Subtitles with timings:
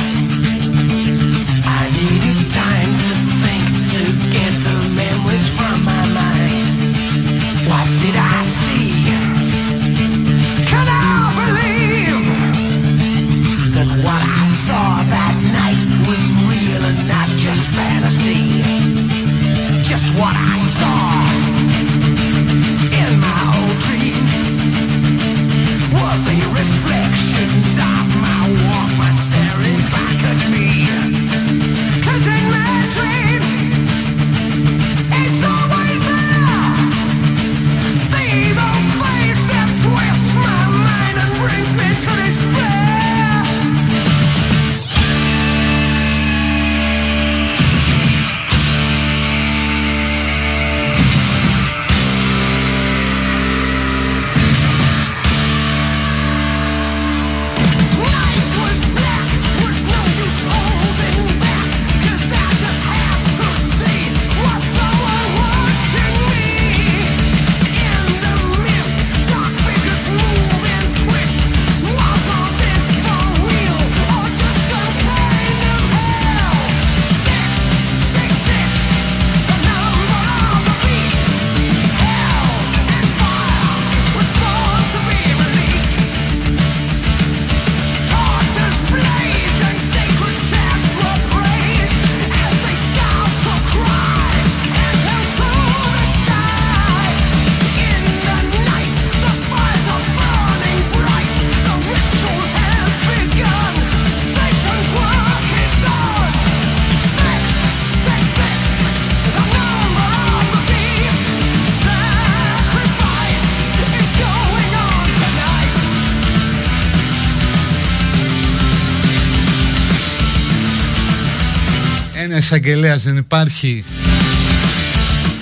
[122.48, 123.84] Εισαγγελέας δεν υπάρχει.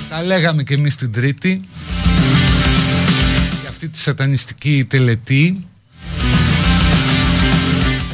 [0.09, 1.69] Τα λέγαμε και εμείς την Τρίτη.
[3.61, 5.67] Για αυτή τη σατανιστική τελετή.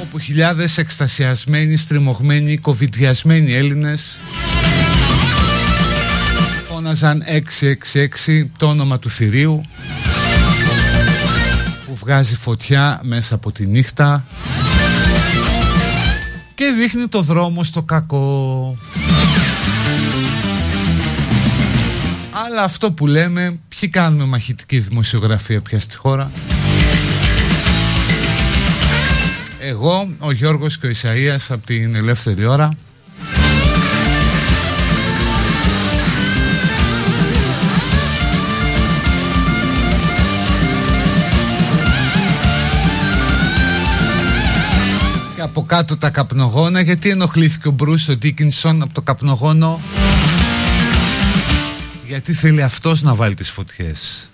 [0.00, 4.20] Όπου χιλιάδες εκστασιασμένοι, στριμωγμένοι, κοβιδιασμένοι Έλληνες
[6.68, 9.64] φώναζαν 666 το όνομα του θηρίου
[11.86, 14.24] που βγάζει φωτιά μέσα από τη νύχτα
[16.62, 18.76] και δείχνει το δρόμο στο κακό.
[22.46, 26.30] Αλλά αυτό που λέμε, ποιοι κάνουμε μαχητική δημοσιογραφία πια στη χώρα;
[29.60, 32.76] Εγώ, ο Γιώργος και ο Ισαΐας από την Ελεύθερη Ώρα.
[45.52, 49.80] Από κάτω τα καπνογόνα γιατί ενοχλήθηκε ο Μπρούς ο Ντίκινσον από το καπνογόνο.
[52.06, 54.31] Γιατί θέλει αυτός να βάλει τις φωτιές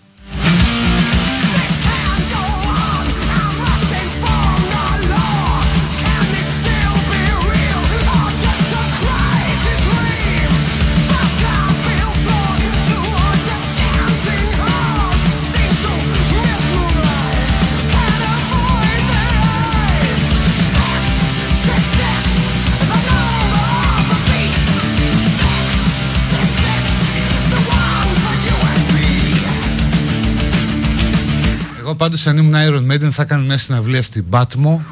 [31.99, 34.83] πάντως αν ήμουν Iron Maiden θα έκανα μια συναυλία στην Πάτμο.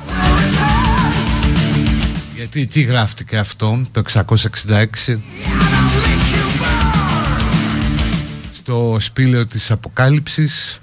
[2.34, 5.19] Γιατί εκεί γράφτηκε αυτό το 666
[8.52, 10.78] Στο σπήλαιο της Αποκάλυψης.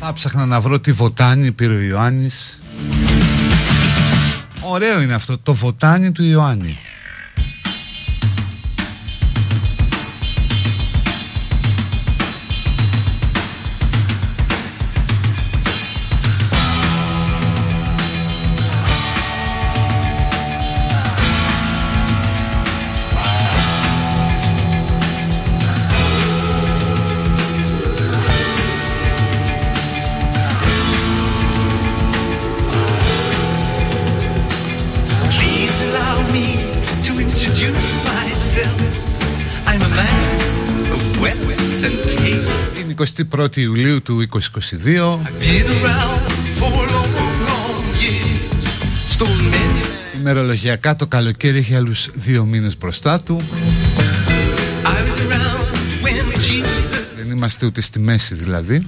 [0.00, 2.60] Θα ψάχνα να βρω τι βοτάνι πήρε ο Ιωάννης.
[4.60, 6.78] Ωραίο είναι αυτό το βοτάνι του Ιωάννη
[43.02, 46.22] 21η Ιουλίου του 2022 Been around
[46.58, 47.12] for long,
[47.48, 48.64] long years.
[49.16, 50.16] Stole many.
[50.18, 57.30] Ημερολογιακά το καλοκαίρι έχει άλλους δύο μήνες μπροστά του I was around when Jesus Δεν
[57.36, 58.86] είμαστε ούτε στη μέση δηλαδή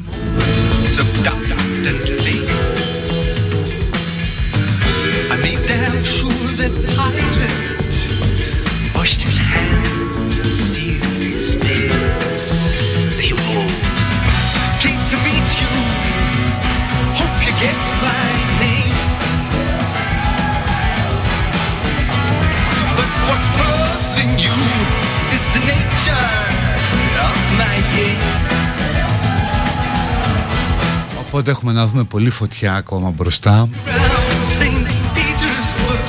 [31.34, 34.86] Οπότε έχουμε να δούμε πολύ φωτιά ακόμα μπροστά Around St.
[35.16, 36.00] Petersburg.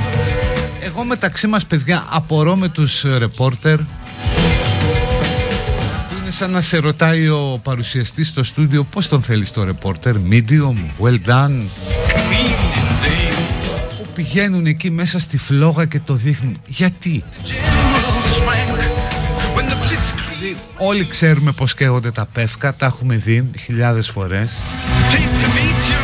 [0.79, 3.85] Εγώ μεταξύ μας παιδιά απορώ με τους ε, ρεπόρτερ που
[6.21, 10.75] είναι σαν να σε ρωτάει ο παρουσιαστής στο στούντιο πώς τον θέλεις το ρεπόρτερ medium,
[11.01, 11.61] well done Cleaned
[12.75, 13.33] in vain.
[13.97, 17.23] που πηγαίνουν εκεί μέσα στη φλόγα και το δείχνουν γιατί;
[20.77, 24.61] Όλοι ξέρουμε πως καίγονται τα πεύκα τα έχουμε δει χιλιάδες φορές
[25.11, 26.01] Pleased to meet you.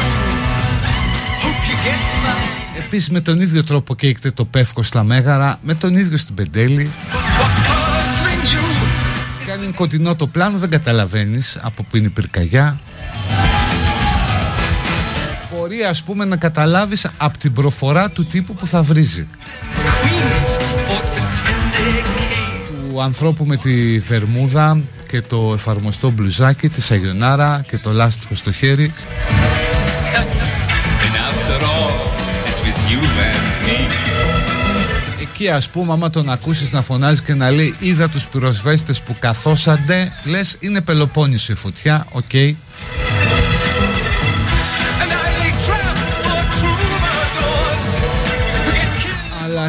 [1.44, 2.78] Hope you guess my.
[2.78, 6.90] Επίσης με τον ίδιο τρόπο καίγεται το πεύκο στα Μέγαρα με τον ίδιο στην Πεντέλη
[7.12, 9.46] But what's puzzling you?
[9.46, 12.80] και αν είναι κοντινό το πλάνο δεν καταλαβαίνεις από που είναι η πυρκαγιά
[15.56, 19.28] Μπορεί ας πούμε να καταλάβεις από την προφορά του τύπου που θα βρίζει
[22.92, 28.52] Του ανθρώπου με τη βερμούδα και το εφαρμοστό μπλουζάκι τη σαγιονάρα και το λάστιχο στο
[28.52, 28.94] χέρι
[31.04, 31.96] And after all,
[32.50, 33.80] it was you and me.
[35.22, 39.16] Εκεί ας πούμε άμα τον ακούσεις να φωνάζει και να λέει είδα τους πυροσβέστες που
[39.20, 42.56] καθόσανται λες είναι Πελοπόννησο η φωτιά, OK And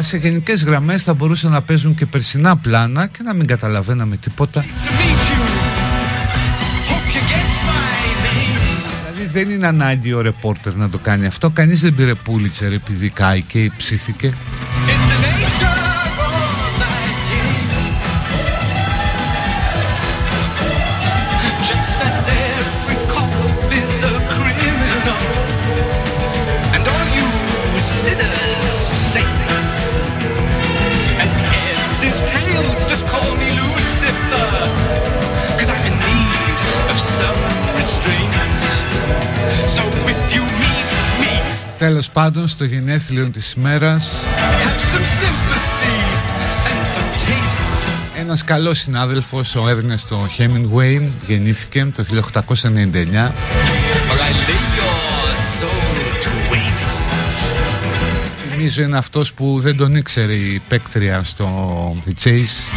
[0.01, 4.61] σε γενικές γραμμές θα μπορούσαν να παίζουν και περσινά πλάνα και να μην καταλαβαίναμε τίποτα
[4.61, 4.69] To meet
[5.31, 5.43] you.
[6.89, 9.13] Hope you guess my name.
[9.13, 13.09] Δηλαδή δεν είναι ανάγκη ο ρεπόρτερ να το κάνει αυτό Κανείς δεν πήρε πούλιτσερ επειδή
[13.09, 14.33] κάηκε ή ψήθηκε
[41.83, 45.95] Τέλος πάντων στο γενέθλιο της ημέρας have some sympathy
[46.69, 48.19] and some taste.
[48.19, 53.31] Ένας καλός συνάδελφος, ο Έρνεστο Hemingway, γεννήθηκε το 1899
[54.09, 54.91] Or I lay your
[55.59, 56.93] soul to waste.
[58.51, 61.47] Νομίζω είναι αυτός που δεν τον ήξερε η παίκτρια στο
[62.05, 62.73] The Chase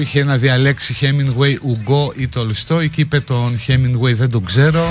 [0.00, 4.86] που είχε να διαλέξει Hemingway, Ουγκό ή Τολστόι και είπε τον Hemingway δεν τον ξέρω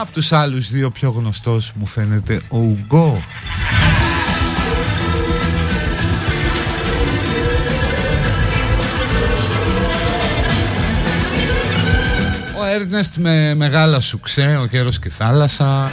[0.00, 3.22] από τους άλλους δύο πιο γνωστός μου φαίνεται ο Ουγκό.
[12.60, 15.90] Ο Έρνεστ με μεγάλα σουξέ, ο γέρος και η θάλασσα.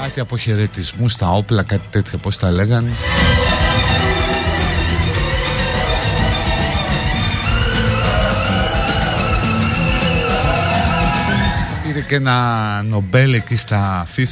[0.00, 2.90] Κάτι αποχαιρετισμού στα όπλα, κάτι τέτοια πώς τα λέγανε
[12.10, 14.24] και ένα Νομπέλ εκεί στα 50s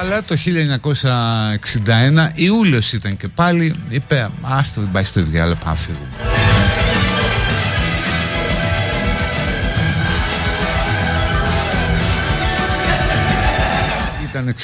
[0.00, 0.36] Αλλά το
[1.86, 3.76] 1961 Ιούλιος ήταν και πάλι.
[3.88, 6.06] Είπε άστο δεν πάει στο διάλογο πάμε να φύγουμε.
[14.30, 14.54] Ήταν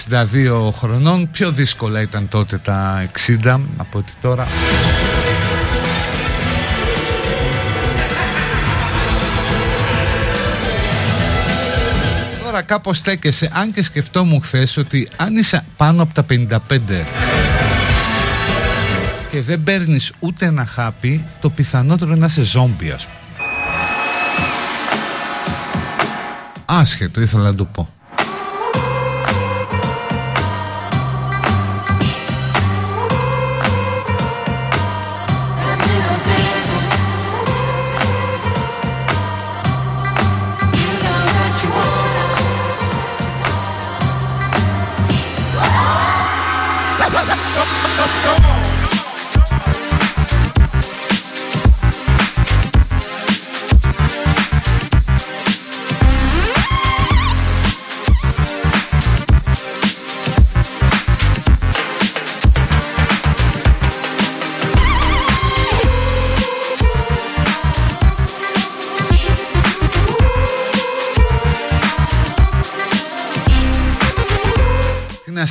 [0.70, 1.30] 62 χρονών.
[1.30, 3.06] Πιο δύσκολα ήταν τότε τα
[3.42, 4.46] 60 Από ότι τώρα
[12.62, 13.50] Τώρα κάπως στέκεσαι.
[13.52, 16.59] Αν και σκεφτόμουν χθες ότι αν είσαι πάνω από τα 55
[19.31, 23.16] Και δεν παίρνεις ούτε ένα χάπι Το πιθανότερο είναι να είσαι ζόμπι ας πούμε.
[26.64, 27.88] Άσχετο ήθελα να το πω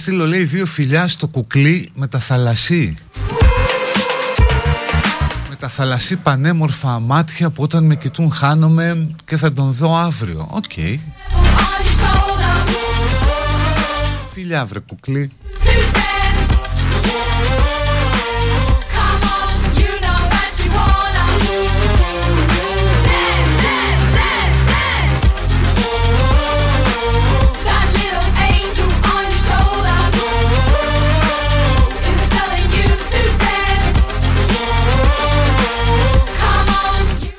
[0.02, 2.96] στείλω λέει δύο φιλιά στο κουκλί με τα θαλασσί.
[5.50, 10.48] Με τα θαλασσί πανέμορφα μάτια που όταν με κοιτούν χάνομαι και θα τον δω αύριο.
[10.52, 10.64] OK.
[10.76, 11.00] Okay.
[14.34, 15.32] Φιλιά βρε κουκλί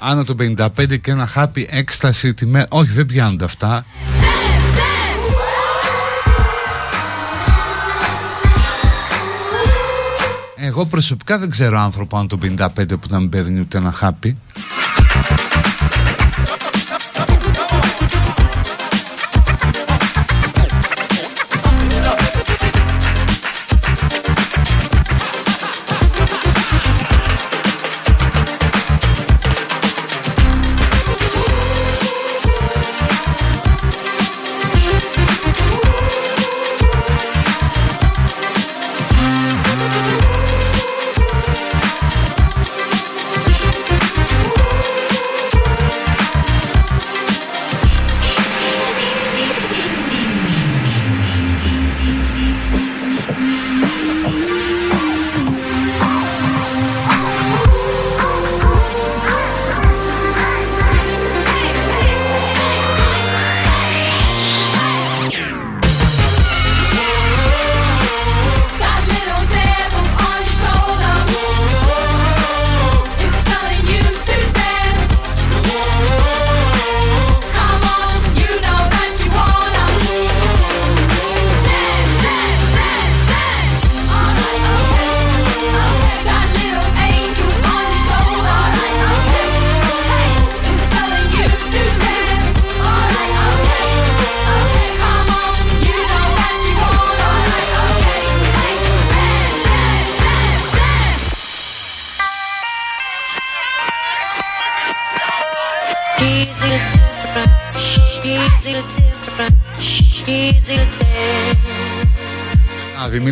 [0.05, 2.67] Άνω το 55 και ένα χάπι έκσταση τιμέ...
[2.69, 3.85] Όχι δεν πιάνονται αυτά.
[10.57, 14.37] Εγώ προσωπικά δεν ξέρω άνθρωπο άνω το 55 που να μην παίρνει ούτε ένα χάπι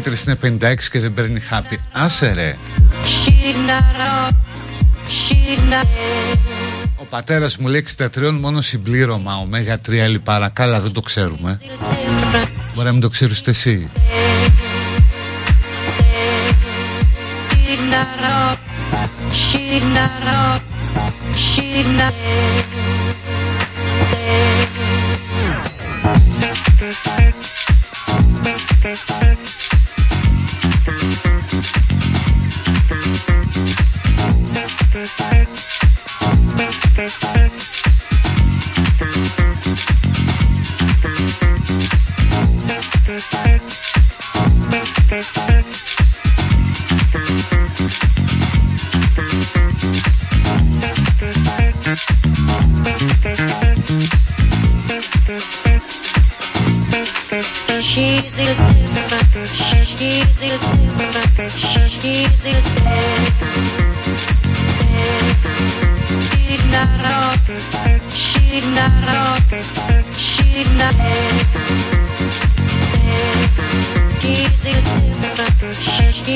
[0.02, 1.78] Δημήτρης είναι 56 και δεν παίρνει χάπι.
[1.92, 2.54] Άσε ρε.
[6.97, 10.49] Ο πατέρας μου λέει 63 μόνο συμπλήρωμα ωμέγα 3 λιπάρα.
[10.49, 11.61] Καλά δεν το ξέρουμε.
[12.75, 13.88] Μπορεί να μην το ξέρεις εσύ.
[28.83, 29.39] Thank you.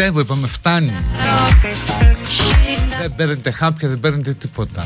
[0.00, 0.92] πιστεύω, είπαμε, φτάνει.
[3.00, 4.84] Δεν παίρνετε χάπια, δεν παίρνετε τίποτα.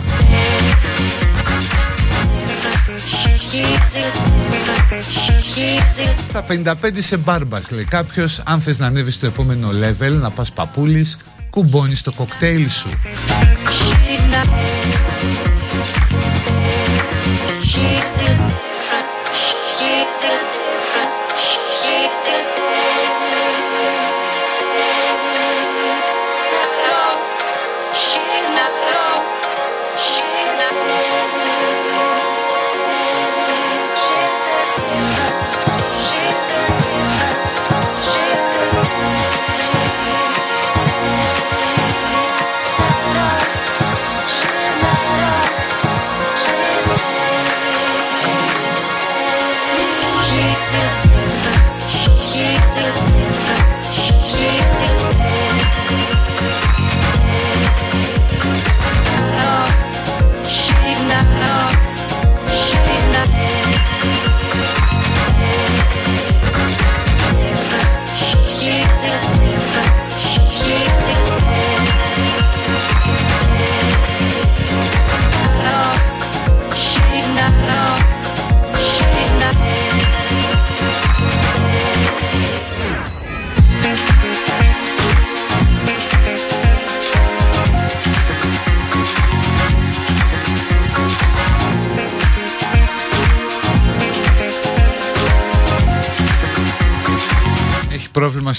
[6.29, 10.53] Στα 55 σε μπάρμπας λέει κάποιος Αν θες να ανέβεις στο επόμενο level Να πας
[10.53, 11.19] παπούλης
[11.51, 12.89] Κουμπώνεις το κοκτέιλ σου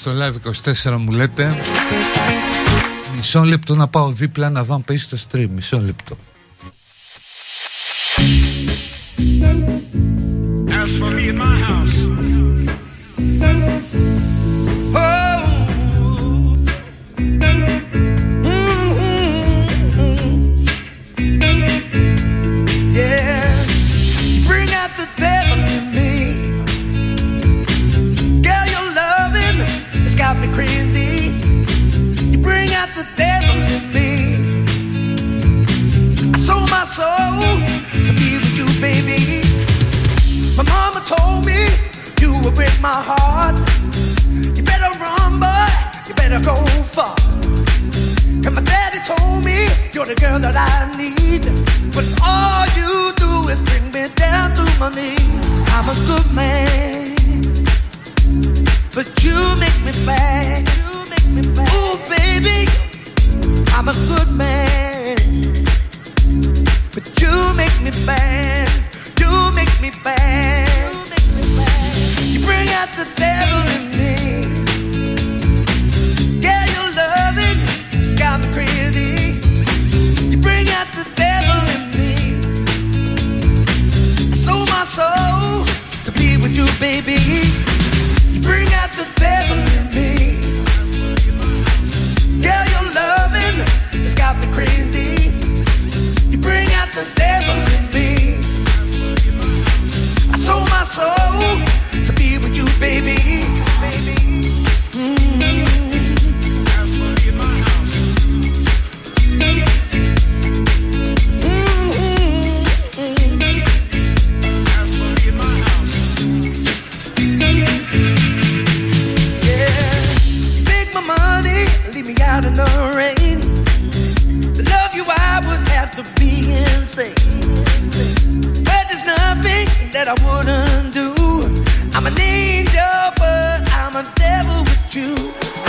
[0.05, 1.55] στο live 24 μου λέτε.
[3.15, 6.17] Μισό λεπτό να πάω δίπλα να δω αν παίζει το stream Μισό λεπτό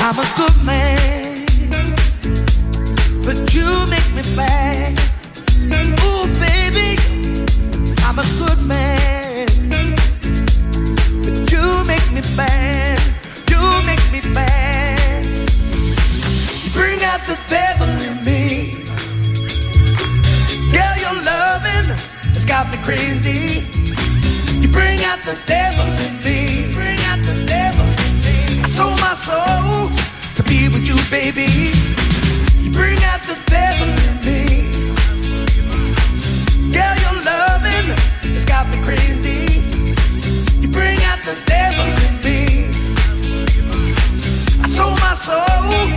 [0.08, 1.46] I'm a good man,
[3.24, 4.96] but you make me bad.
[6.06, 6.94] Ooh, baby,
[8.06, 9.48] I'm a good man,
[11.24, 13.00] but you make me bad.
[13.50, 15.26] You make me bad.
[15.26, 18.76] You bring out the devil in me.
[20.72, 21.90] Yeah, your loving
[22.32, 23.66] has got me crazy.
[24.60, 26.72] You bring out the devil in me.
[26.72, 27.65] Bring out the devil
[29.16, 29.88] soul
[30.34, 31.72] to be with you, baby.
[32.62, 34.68] You bring out the devil in me.
[36.70, 37.86] Yeah, your loving
[38.34, 39.60] has got me crazy.
[40.60, 42.68] You bring out the devil in me.
[44.62, 45.95] I sold my soul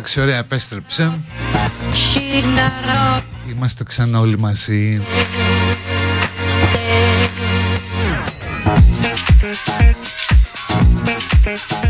[0.00, 1.12] Εντάξει, ωραία, επέστρεψε.
[1.92, 3.22] She's not all.
[3.50, 5.02] Είμαστε ξανά όλοι μαζί.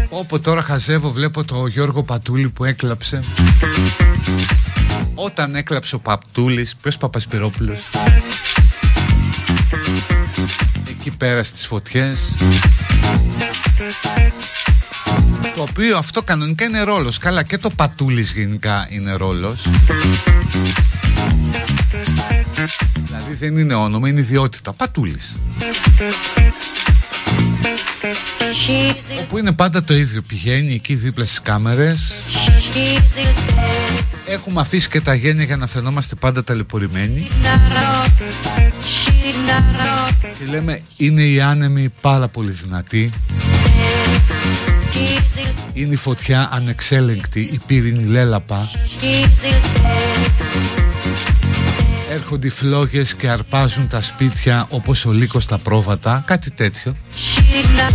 [0.08, 3.22] Όπου τώρα χαζεύω βλέπω το Γιώργο Πατούλη που έκλαψε
[5.14, 7.90] Όταν έκλαψε ο Πατούλης, ποιος Παπασπυρόπουλος;
[10.88, 12.34] Εκεί πέρα στις φωτιές
[15.56, 19.66] Το οποίο αυτό κανονικά είναι ρόλος Καλά και το Πατούλης γενικά είναι ρόλος
[22.94, 25.36] Δηλαδή δεν είναι όνομα, είναι ιδιότητα Πατούλης
[28.66, 34.04] She's a Όπου είναι πάντα το ίδιο Πηγαίνει εκεί δίπλα στις κάμερες she's a dead.
[34.26, 38.08] Έχουμε αφήσει και τα γένεια για να φαινόμαστε πάντα ταλαιπωρημένοι Not all.
[38.82, 40.14] She's not all.
[40.38, 44.79] Και λέμε είναι η άνεμη πάρα πολύ δυνατή She's a
[45.72, 48.70] Είναι η φωτιά ανεξέλεγκτη Η πύρινη λέλαπα.
[48.70, 50.20] She's a dead.
[52.10, 56.22] Έρχονται οι φλόγες και αρπάζουν τα σπίτια Όπως ο λύκος τα πρόβατα.
[56.26, 56.96] Κάτι τέτοιο.
[57.12, 57.94] She's not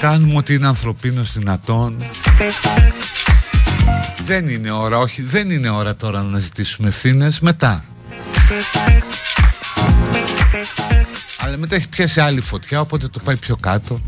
[0.00, 1.96] Κάνουμε ότι είναι ανθρωπίνος δυνατόν.
[4.26, 7.40] Δεν είναι ώρα, όχι δεν είναι ώρα τώρα να ζητήσουμε ευθύνες.
[7.40, 7.84] Μετά
[11.46, 14.00] Αλλά μετά έχει πιάσει άλλη φωτιά οπότε το πάει πιο κάτω.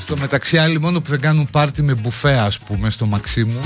[0.00, 3.60] Στο μεταξύ άλλοι μόνο που δεν κάνουν πάρτι με μπουφέ ας πούμε στο Μαξίμου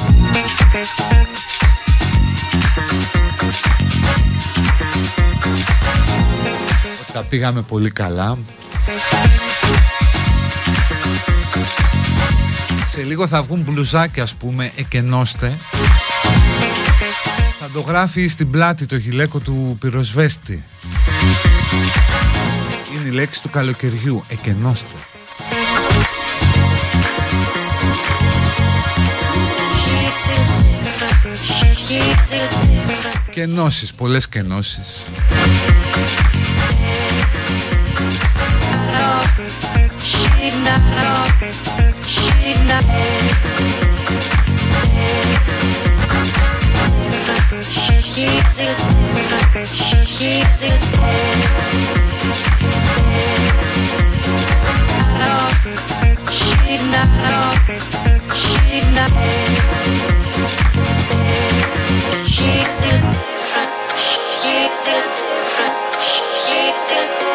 [7.16, 8.38] Τα πήγαμε πολύ καλά.
[12.88, 15.56] Σε λίγο θα βγουν μπλουζάκια ας πούμε εκενώστε.
[17.60, 20.64] Θα το γράφει στην πλάτη το γυλαίκο του πυροσβέστη.
[22.94, 24.94] Είναι η λέξη του καλοκαιριού εκενώστε.
[33.30, 35.04] Κενώσεις, πολλές κενώσεις
[40.50, 40.80] did not.
[42.06, 42.84] She did not.
[47.62, 48.78] She did.
[49.66, 50.80] She did.
[56.30, 57.50] She did not know.
[58.34, 59.10] She did not.
[62.24, 63.72] She did different.
[63.98, 65.74] She did different.
[66.00, 67.25] She did.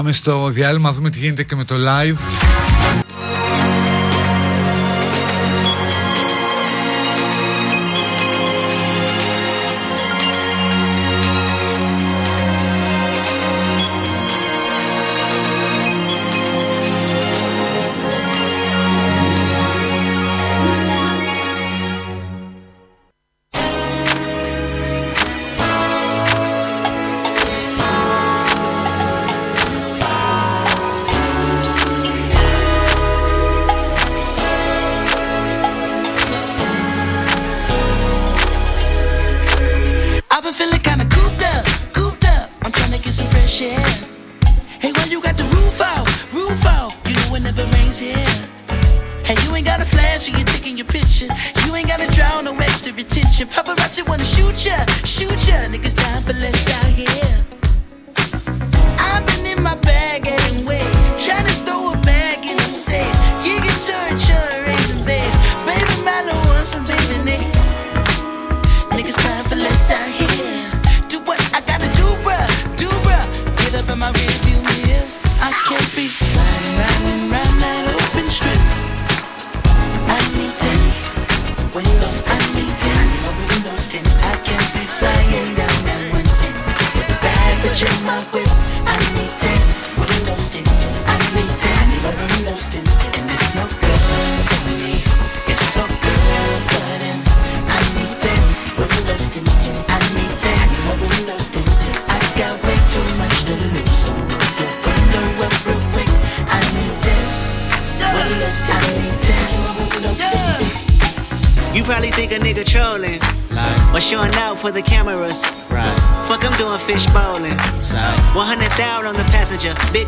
[0.00, 2.69] Πάμε στο διάλειμμα να δούμε τι γίνεται και με το live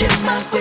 [0.00, 0.53] you my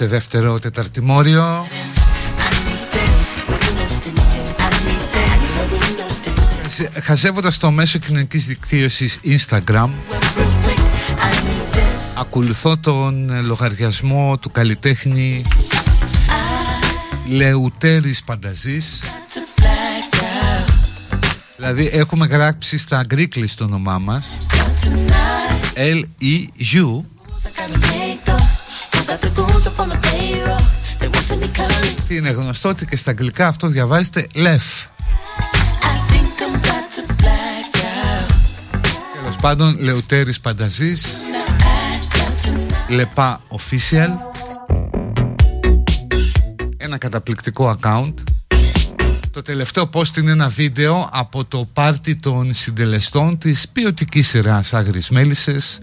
[0.00, 1.66] είμαστε δεύτερο τεταρτημόριο.
[1.66, 3.50] I need tents.
[3.50, 4.58] Windows tents.
[4.58, 5.72] I need tents.
[5.72, 6.72] Windows tents.
[6.72, 9.88] Σε- Χαζεύοντας το μέσο κοινωνικής δικτύωσης Instagram Real
[10.64, 10.80] quick.
[11.18, 12.18] I need tents.
[12.20, 15.42] ακολουθώ τον ε, λογαριασμό του καλλιτέχνη
[17.28, 20.70] Λεουτέρης Πανταζής To black out.
[21.56, 25.94] Δηλαδή έχουμε γράψει στα αγγρίκλης το όνομά μας Not tonight.
[25.94, 27.04] L-E-U
[32.08, 34.88] Και είναι γνωστό ότι και στα αγγλικά αυτό διαβάζεται LEF
[35.82, 38.34] I think I'm about to black out.
[39.20, 41.02] Τέλος πάντων Λεουτέρης Πανταζής.
[41.02, 42.94] Now act out tonight.
[42.94, 44.10] Λεπά Official.
[46.76, 48.14] Ένα καταπληκτικό account.
[49.30, 55.10] Το τελευταίο post είναι ένα βίντεο από το πάρτι των συντελεστών της ποιοτικής σειράς Άγρις
[55.10, 55.80] Μέλισσες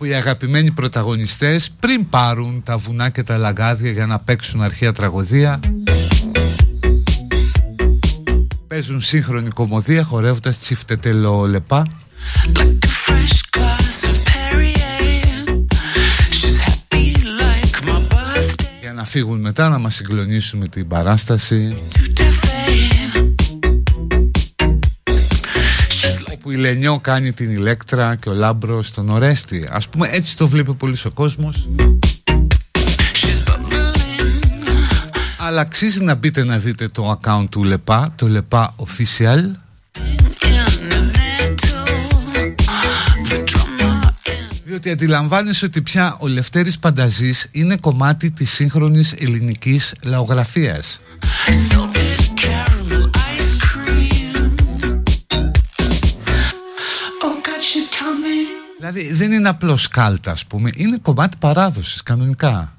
[0.00, 4.92] όπου οι αγαπημένοι πρωταγωνιστές πριν πάρουν τα βουνά και τα λαγκάδια για να παίξουν αρχαία
[4.92, 5.60] τραγωδία
[8.66, 11.86] παίζουν σύγχρονη κομμωδία χορεύοντας τσιφτετελο λεπά
[12.54, 15.38] Like a fresh glass of Perrier.
[16.38, 17.06] She's happy
[17.42, 18.80] like my birthday.
[18.80, 21.76] για να φύγουν μετά να μας συγκλονίσουν με την παράσταση
[26.40, 30.08] She's like όπου η Λενιό κάνει την Ηλέκτρα και ο Λάμπρος τον Ορέστη ας πούμε
[30.12, 31.68] έτσι το βλέπει πολύς ο κόσμος
[33.12, 33.94] she's bubbling.
[35.38, 39.38] αλλά αξίζει να μπείτε να δείτε το account του Λεπά το Λεπά Official
[39.94, 41.84] In the middle.
[43.24, 49.94] The drama in Διότι αντιλαμβάνεσαι ότι πια ο Λευτέρης Πανταζής είναι κομμάτι της σύγχρονης ελληνικής
[50.02, 51.00] λαογραφίας.
[52.36, 53.09] Caramel
[58.92, 62.72] Δηλαδή δεν είναι απλώς κάλτα ας πούμε, είναι κομμάτι παράδοσης κανονικά.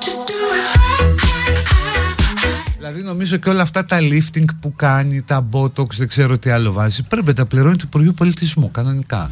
[0.00, 0.32] To do
[0.74, 1.20] it.
[2.76, 6.72] Δηλαδή νομίζω και όλα αυτά τα lifting που κάνει, τα botox, δεν ξέρω τι άλλο
[6.72, 9.30] βάζει, πρέπει να τα πληρώνει το Υπουργείο Πολιτισμού κανονικά.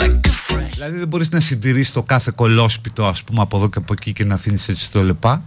[0.00, 0.70] Like a fresh.
[0.74, 4.12] Δηλαδή δεν μπορείς να συντηρείς το κάθε κολόσπιτο ας πούμε από εδώ και από εκεί
[4.12, 5.42] και να αφήνεις έτσι το λεπά.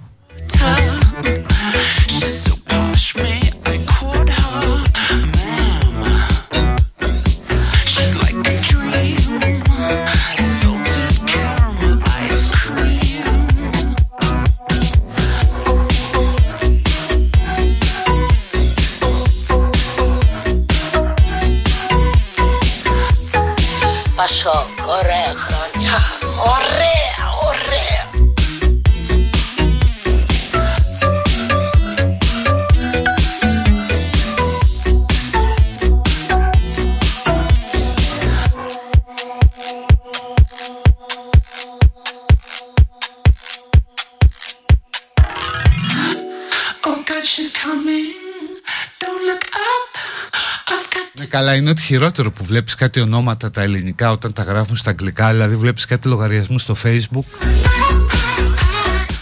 [51.32, 55.32] Καλά, είναι ότι χειρότερο που βλέπεις κάτι ονόματα τα ελληνικά όταν τα γράφουν στα αγγλικά,
[55.32, 57.48] δηλαδή βλέπεις κάτι λογαριασμού στο facebook.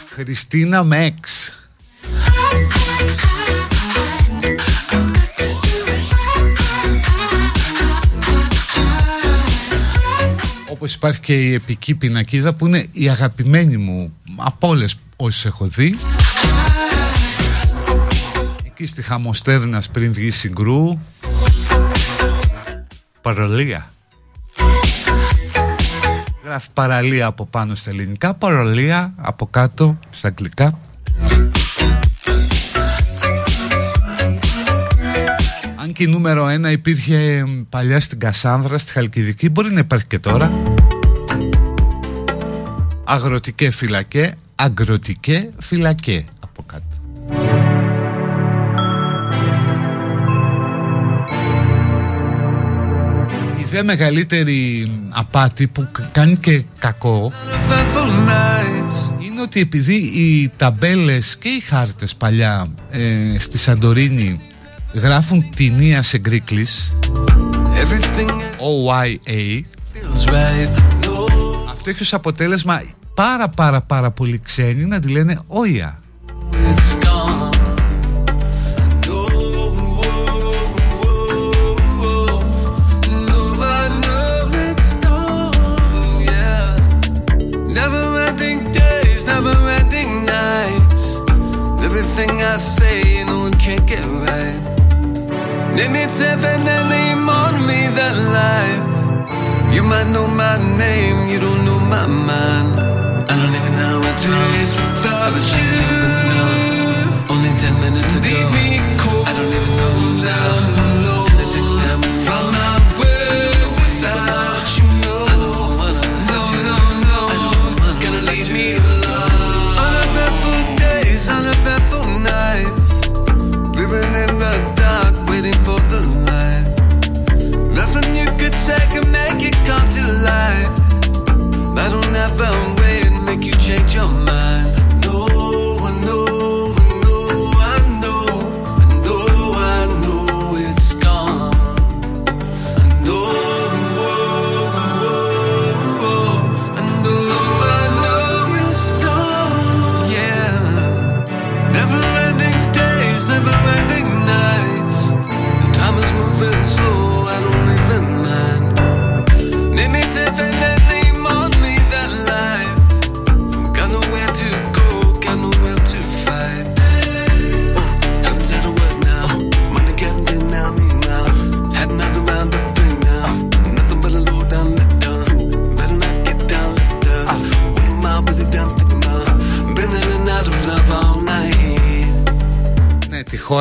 [0.09, 1.53] Χριστίνα Μέξ.
[10.69, 15.67] Όπως υπάρχει και η επική πινακίδα που είναι η αγαπημένη μου από όλες όσες έχω
[15.67, 15.97] δει.
[18.65, 20.99] Εκεί στη Χαμοστέρνας πριν βγει συγκρού
[23.29, 23.91] Παραλία.
[26.43, 30.79] Γράφει παραλία από πάνω στα ελληνικά Παραλία από κάτω στα αγγλικά.
[35.75, 40.19] Αν και η νούμερο ένα υπήρχε παλιά στην Κασάνδρα, στη Χαλκιδική Μπορεί να υπάρχει και
[40.19, 40.51] τώρα.
[43.03, 46.25] Αγροτικέ φυλακέ Αγροτικέ φυλακέ
[53.69, 57.31] από κάτω Η δε μεγαλύτερη απάτη που κα- κάνει και κακό
[59.25, 64.39] είναι ότι επειδή οι ταμπέλες και οι χάρτες παλιά ε, στη Σαντορίνη
[64.93, 66.93] γράφουν ταινία σε γκρίκλις
[67.75, 69.61] everything OYA
[69.93, 70.75] feels right.
[71.05, 71.09] No,
[71.71, 72.81] αυτό έχει ως αποτέλεσμα
[73.13, 75.99] πάρα πάρα πάρα πολύ ξένοι να τη λένε όια
[96.41, 98.85] Definitely on me that life.
[99.75, 102.79] You might know my name, you don't know my mind.
[103.29, 105.75] I don't even know what to days without you.
[107.27, 108.23] Only ten minutes ago.
[108.23, 109.27] Leave me cold.
[109.27, 110.58] I don't even know now.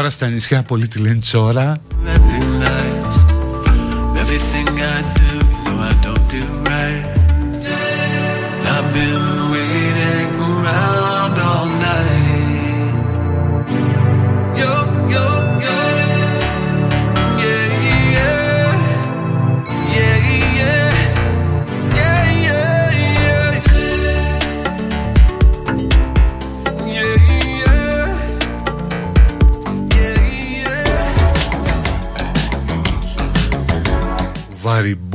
[0.09, 1.81] Ναι, τη χώρα στα νησιά πολύ τη λένε τσόρα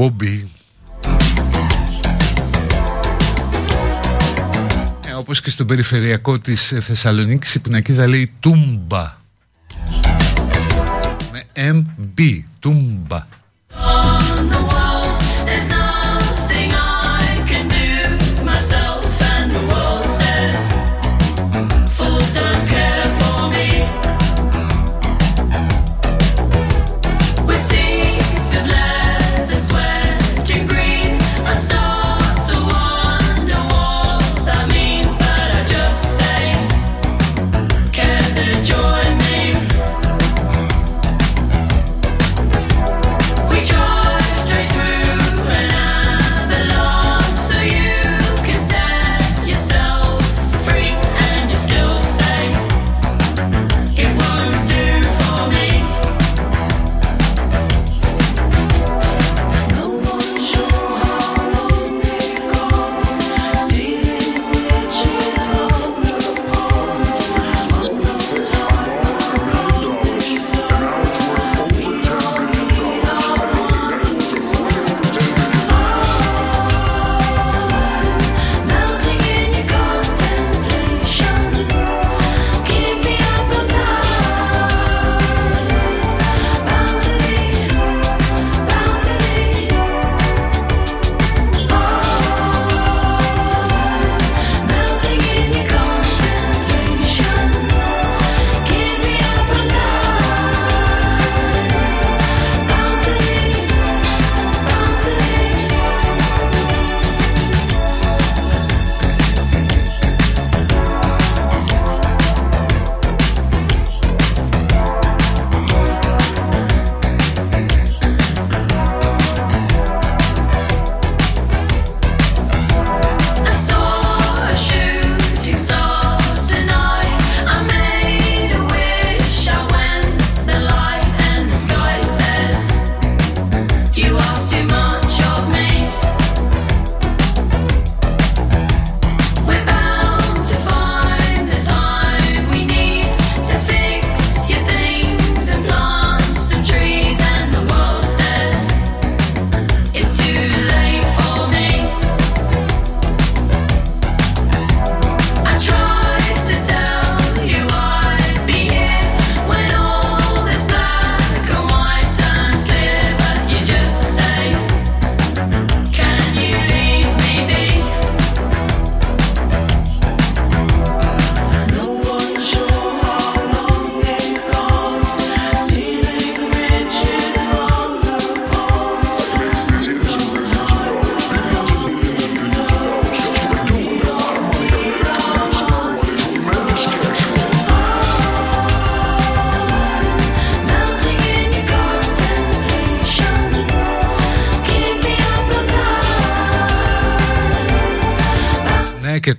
[0.04, 0.49] Μπόμπι.
[5.08, 9.18] Ε, όπως και στο περιφερειακό της ε, Θεσσαλονίκης η πινακίδα λέει Τούμπα.
[11.32, 13.28] Με MB, Τούμπα.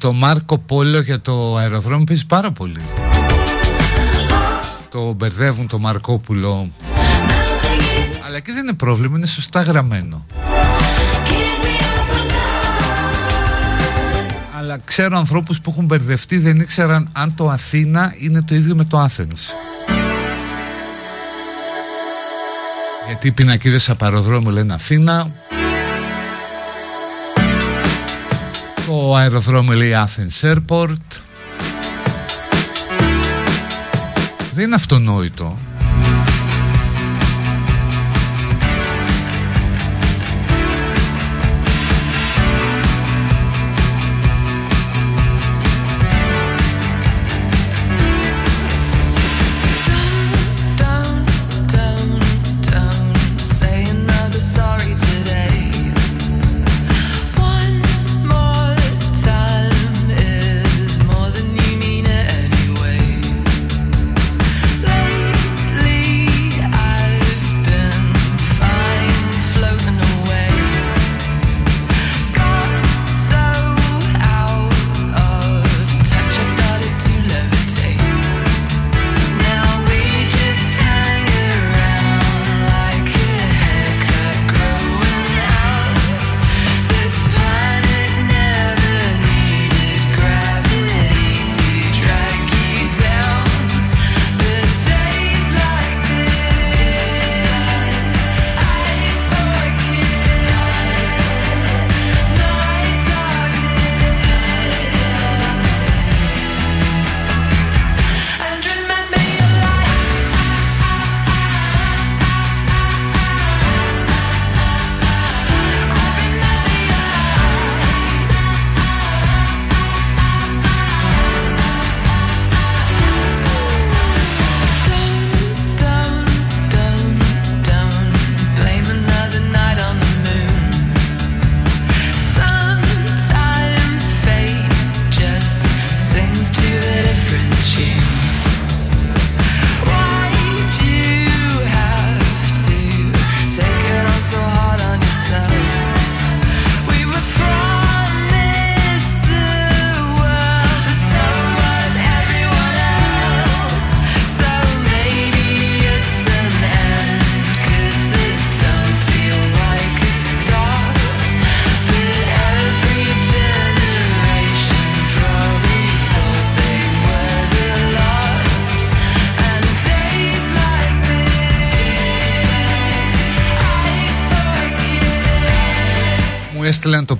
[0.04, 2.80] το Μάρκο Πόλο για το αεροδρόμιο πέσει πάρα πολύ.
[4.90, 6.70] Το μπερδεύουν το Μαρκόπουλο.
[8.26, 10.26] Αλλά και δεν είναι πρόβλημα, είναι σωστά γραμμένο.
[14.58, 18.84] Αλλά ξέρω ανθρώπους που έχουν μπερδευτεί, δεν ήξεραν αν το Αθήνα είναι το ίδιο με
[18.84, 19.54] το Athens.
[23.06, 25.30] Γιατί οι πινακίδες αεροδρόμιο λένε Αθήνα,
[28.86, 31.20] το αεροδρόμιο λέει Athens Airport.
[34.54, 35.58] Δεν είναι αυτονόητο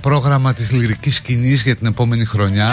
[0.05, 2.71] πρόγραμμα της λυρικής σκηνής για την επόμενη χρονιά.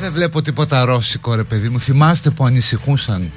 [0.00, 1.80] Δεν βλέπω τίποτα ρώσικο ρε παιδί μου.
[1.80, 3.30] Θυμάστε που ανησυχούσαν.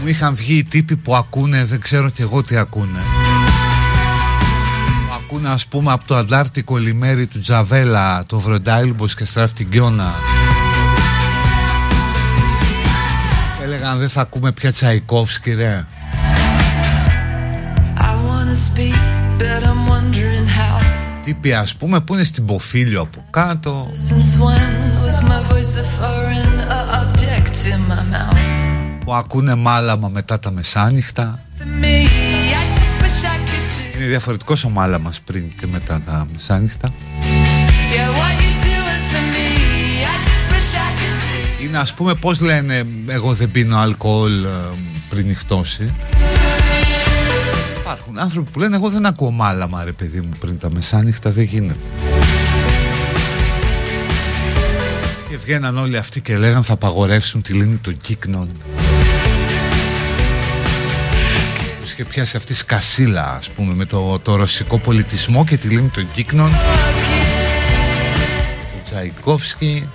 [0.00, 3.00] Μου είχαν βγει οι τύποι που ακούνε Δεν ξέρω κι εγώ τι ακούνε.
[5.08, 10.14] Που ακούνε ας πούμε από το Αντάρτικο λιμέρι του Τζαβέλα Το Βροντάιλμπος και Στραφτιγκιώνα
[13.90, 15.84] Έλεγαν δεν θα ακούμε πια Τσαϊκόφσκι ρε
[17.96, 19.00] I wanna speak,
[19.38, 20.80] but I'm wondering how.
[21.24, 24.70] Τύποι ας πούμε που είναι στην Ποφίλιο από κάτω Since when
[25.04, 29.04] was my voice a foreign uh, object in my mouth?
[29.04, 33.98] Που ακούνε μάλαμα μετά τα μεσάνυχτα For me, I just wish I could do.
[33.98, 36.92] Είναι διαφορετικός ο μάλαμας πριν και μετά τα μεσάνυχτα
[41.70, 44.48] Είναι ας πούμε πως λένε εγώ δεν πίνω αλκοόλ ε,
[45.08, 45.94] πριν νυχτώσει
[47.80, 51.44] Υπάρχουν άνθρωποι που λένε εγώ δεν ακούω μάλαμα ρε παιδί μου πριν τα μεσάνυχτα δεν
[51.44, 51.76] γίνεται
[55.28, 58.48] Και βγαίναν όλοι αυτοί και λέγαν θα απαγορεύσουν τη λίμνη των κύκνων
[61.80, 65.88] Τους είχε πιάσει αυτή σκασίλα ας πούμε με το, το ρωσικό πολιτισμό και τη λίμνη
[65.88, 66.50] των κύκνων.
[68.76, 69.88] Ο Τσαϊκόφσκι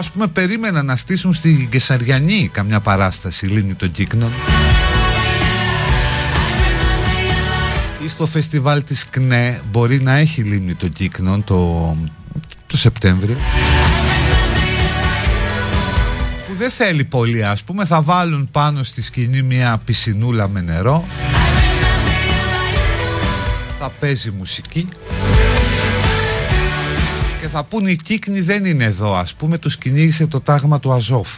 [0.00, 4.32] ας πούμε περίμενα να στήσουν στη Κεσαριανή καμιά παράσταση λίμνη των κύκνων
[8.04, 11.96] ή στο φεστιβάλ της ΚΝΕ μπορεί να έχει λίμνη των κύκνων το,
[12.66, 13.36] το Σεπτέμβριο.
[16.48, 21.04] Που δεν θέλει πολύ ας πούμε θα βάλουν πάνω στη σκηνή μια πισινούλα με νερό.
[23.78, 24.82] Θα παίζει μουσική.
[24.82, 24.99] και
[27.52, 29.14] θα πούνε οι κύκνοι δεν είναι εδώ.
[29.14, 31.28] Ας πούμε τους κυνήγησε το τάγμα του Αζόφ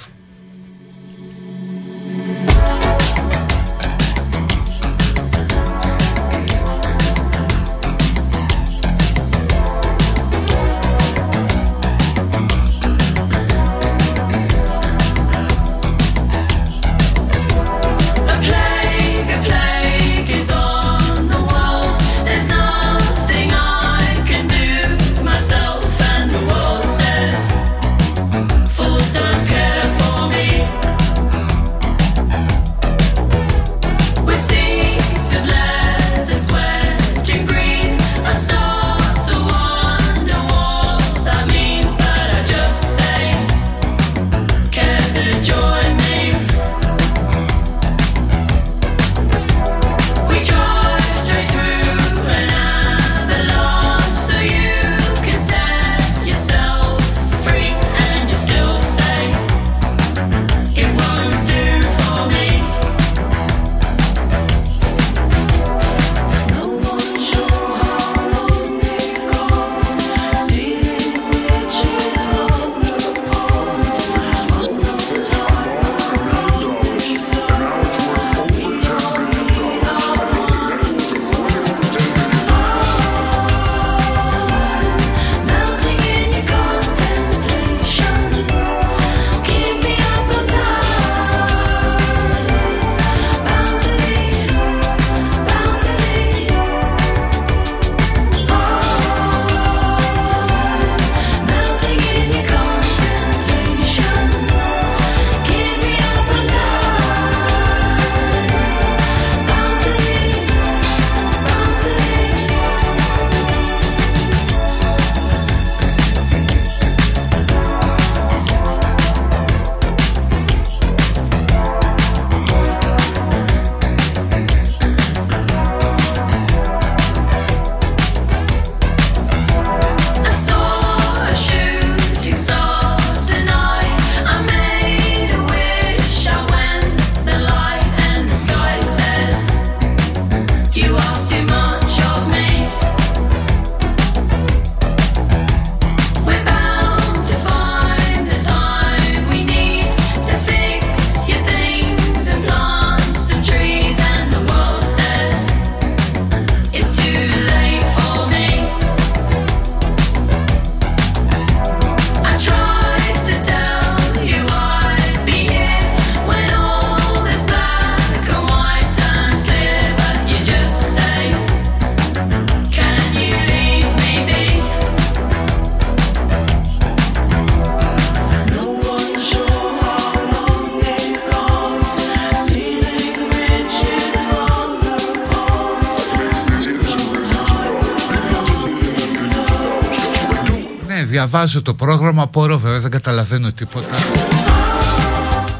[191.33, 193.97] διαβάζω το πρόγραμμα, απορώ βέβαια, δεν καταλαβαίνω τίποτα.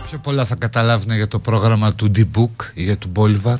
[0.09, 3.57] Πιο πολλά θα καταλάβουν για το πρόγραμμα του D-Book ή για του Bolivar.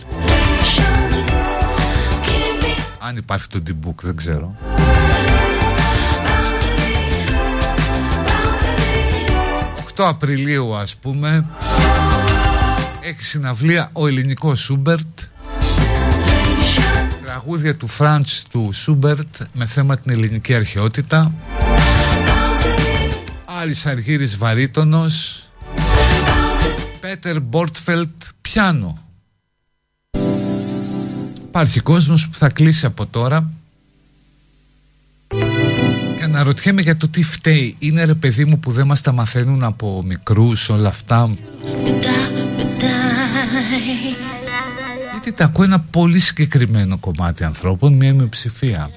[2.99, 4.57] Αν υπάρχει το D-Book, δεν ξέρω.
[9.97, 11.47] 8 Απριλίου ας πούμε
[13.01, 15.21] έχει συναυλία ο ελληνικός Σούμπερτ
[17.33, 21.33] τραγούδια του Φραντς του Σούμπερτ με θέμα την ελληνική αρχαιότητα
[23.63, 25.49] Άρης Αργύρης Βαρύτονος
[27.01, 28.09] Πέτερ Μπόρτφελτ
[28.41, 28.99] Πιάνο.
[31.49, 33.53] Υπάρχει κόσμος που θα κλείσει από τώρα
[36.17, 37.77] και αναρωτιέμαι για το τι φταίει.
[37.79, 41.37] Είναι ρε παιδί μου που δεν μας τα μαθαίνουν από μικρούς όλα αυτά;
[45.23, 48.91] Γιατί τα ακούω ένα πολύ συγκεκριμένο κομμάτι ανθρώπων Μια μειοψηφία.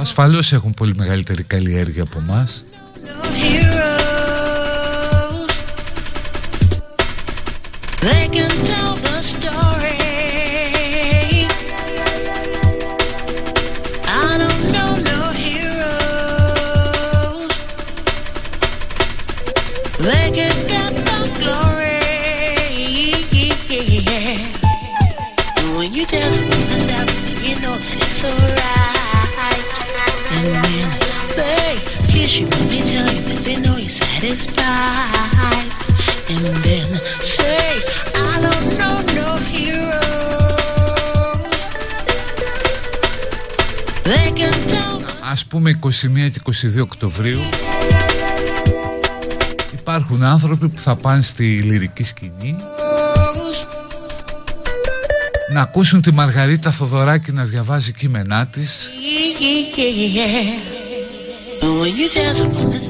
[0.00, 2.64] Ασφαλώς έχουν πολύ μεγαλύτερη καλλιέργεια από εμάς.
[8.02, 8.69] They can
[32.30, 35.68] kiss you when they tell you that they know you're satisfied.
[36.32, 36.88] And then
[37.36, 37.70] say,
[38.30, 40.00] I don't know no hero.
[44.04, 45.88] They can tell Ας πούμε 21
[46.32, 46.40] και
[46.78, 47.40] 22 Οκτωβρίου
[49.72, 53.66] Υπάρχουν άνθρωποι που θα πάνε στη λυρική σκηνή us.
[55.52, 58.90] Να ακούσουν τη Μαργαρίτα Θοδωράκη να διαβάζει κείμενά της
[59.72, 60.69] And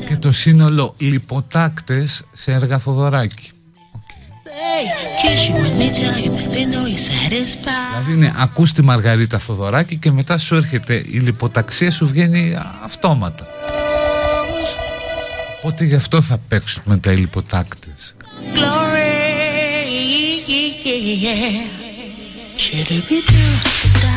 [0.09, 3.51] Και το σύνολο λιποτάκτες σε έργα Θοδωράκη.
[4.45, 4.84] They
[5.20, 8.03] kiss you when they tell you that they know you're satisfied.
[8.03, 12.74] Δηλαδή είναι ακούς τη Μαργαρίτα Θοδωράκη και μετά σου έρχεται η λιποταξία σου βγαίνει α,
[12.84, 13.47] αυτόματα.
[15.59, 18.16] Οπότε γι' αυτό θα παίξουν μετά οι λιποτάκτες.
[18.55, 19.11] Glory.
[22.62, 24.09] Should it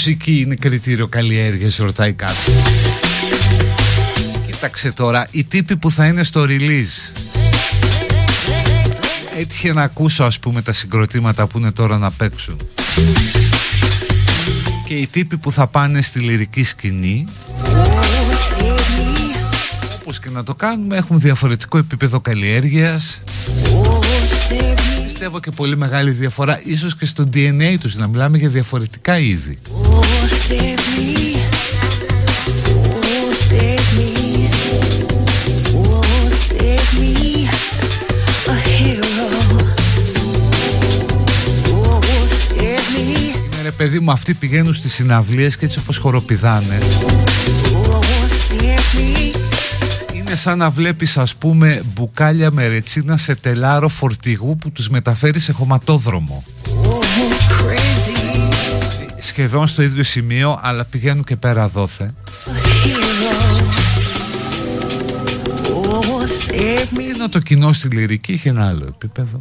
[0.00, 2.62] μουσική είναι κριτήριο καλλιέργειας ρωτάει κάποιος.
[4.46, 7.20] Κοίταξε τώρα οι τύποι που θα είναι στο release.
[9.38, 12.56] Έτυχε να ακούσω ας πούμε τα συγκροτήματα που είναι τώρα να παίξουν.
[14.86, 17.24] Και οι τύποι που θα πάνε στη λυρική σκηνή.
[20.00, 23.22] Όπως και να το κάνουμε έχουν διαφορετικό επίπεδο καλλιέργειας.
[25.20, 29.58] Πιστεύω και πολύ μεγάλη διαφορά ίσως και στο DNA τους να μιλάμε για διαφορετικά είδη
[43.80, 46.78] παιδί μου αυτοί πηγαίνουν στις συναυλίες και έτσι όπως χοροπηδάνε.
[50.14, 55.38] Είναι σαν να βλέπεις ας πούμε μπουκάλια με ρετσίνα σε τελάρο φορτηγού που τους μεταφέρει
[55.38, 56.44] σε χωματόδρομο.
[59.18, 62.14] Σχεδόν στο ίδιο σημείο αλλά πηγαίνουν και πέρα δόθε.
[67.14, 69.40] Ενώ το κοινό στη λυρική είχε ένα άλλο επίπεδο.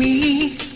[0.00, 0.67] I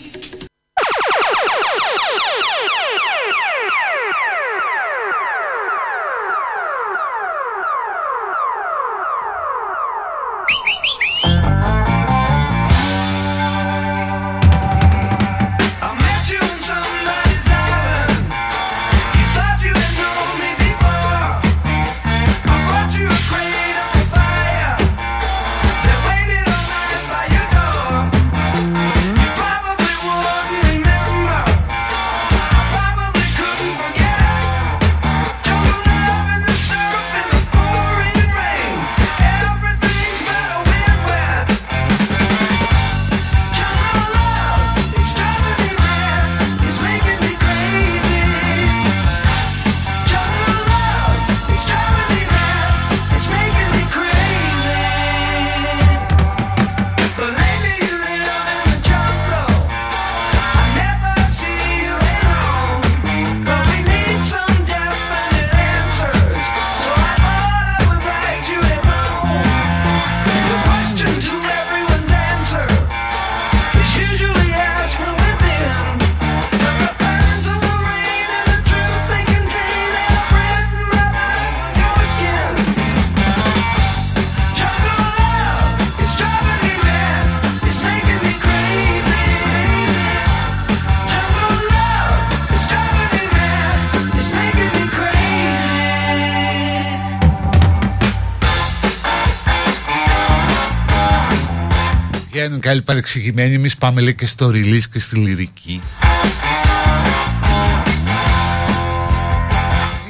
[102.73, 105.81] Βγαίνουν και άλλοι παρεξηγημένοι Εμείς πάμε λέει και στο release και στη λυρική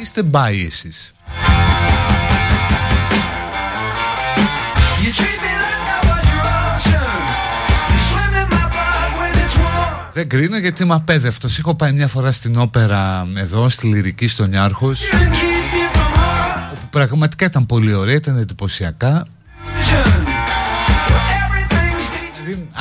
[0.01, 1.13] Είστε μπάι εσείς
[5.03, 7.13] You treat me like I was your option.
[7.91, 10.11] You swim in my blood when it's warm.
[10.13, 14.51] Δεν κρίνω γιατί είμαι απέδευτος Έχω πάει μια φορά στην όπερα εδώ στη λυρική στον
[14.51, 16.71] Ιάρχος You keep me from harm.
[16.71, 20.32] Όπου πραγματικά ήταν πολύ ωραία, ήταν εντυπωσιακά Everything's Δηλαδή,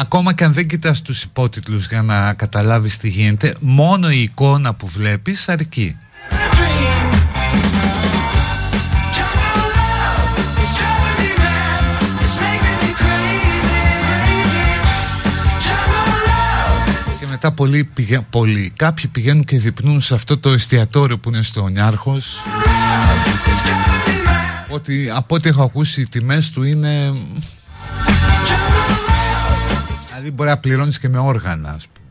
[0.02, 4.74] Ακόμα και αν δεν κοιτάς τους υπότιτλους για να καταλάβεις τι γίνεται Μόνο η εικόνα
[4.74, 5.96] που βλέπεις αρκεί.
[17.20, 18.22] Και μετά πολλοί, πηγα...
[18.22, 22.40] πολλοί κάποιοι πηγαίνουν και διπνούν σε αυτό το εστιατόριο που είναι στο Νιάρχος
[24.68, 27.12] ότι από ό,τι έχω ακούσει οι τιμές του είναι
[30.12, 32.01] Δηλαδή μπορεί να πληρώνεις και με όργανα ας πούμε.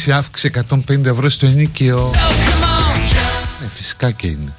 [0.00, 4.52] Ζητήσει αύξηση 150 ευρώ στο ενίκιο So come on, Ναι φυσικά και είναι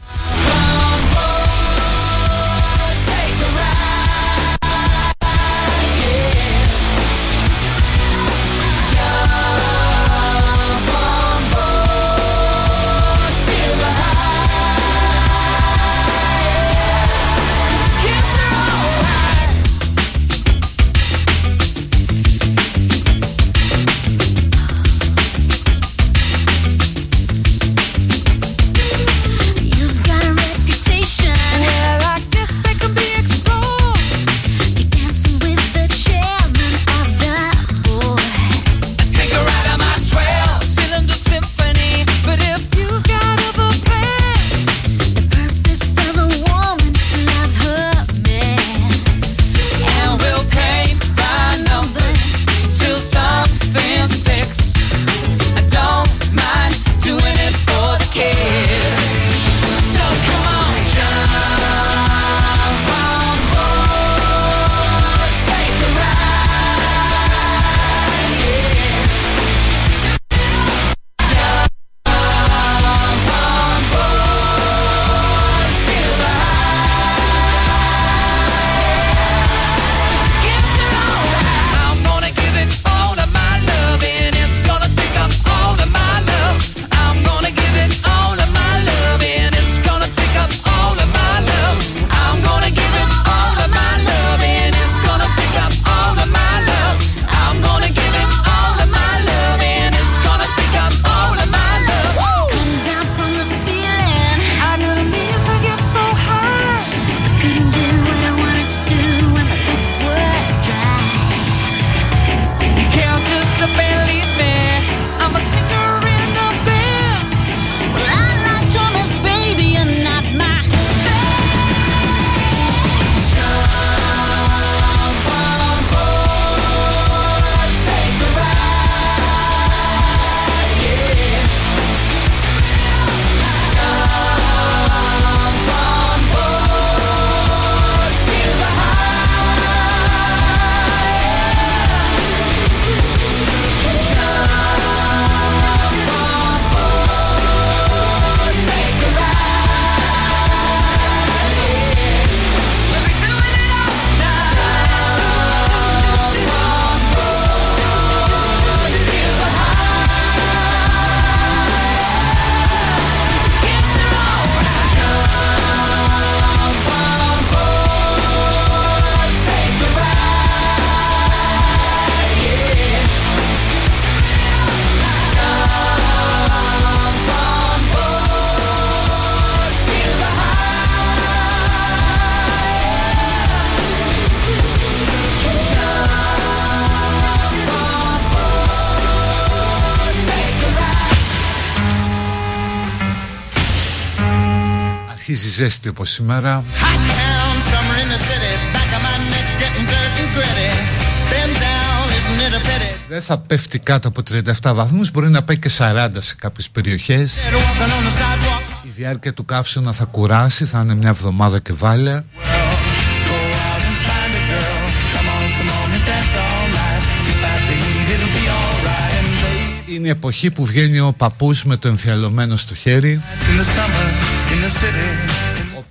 [202.47, 202.91] it a pity?
[203.09, 204.21] Δεν θα πέφτει κάτω από
[204.61, 208.85] 37 βαθμούς Μπορεί να πάει και 40 σε κάποιες περιοχές Walking on the sidewalk.
[208.85, 213.37] Η διάρκεια του καύσωνα θα κουράσει Θα είναι μια εβδομάδα και βάλε Go
[213.67, 214.83] out and find a girl.
[215.13, 217.03] Come on, come on and dance all night.
[217.27, 219.13] Despite the heat, it'll be alright.
[219.19, 223.21] And babe, Είναι η εποχή που βγαίνει ο παππούς με το εμφιαλωμένο στο χέρι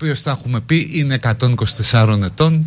[0.03, 1.19] οποίος τα έχουμε πει είναι
[1.93, 2.67] 124 ετών.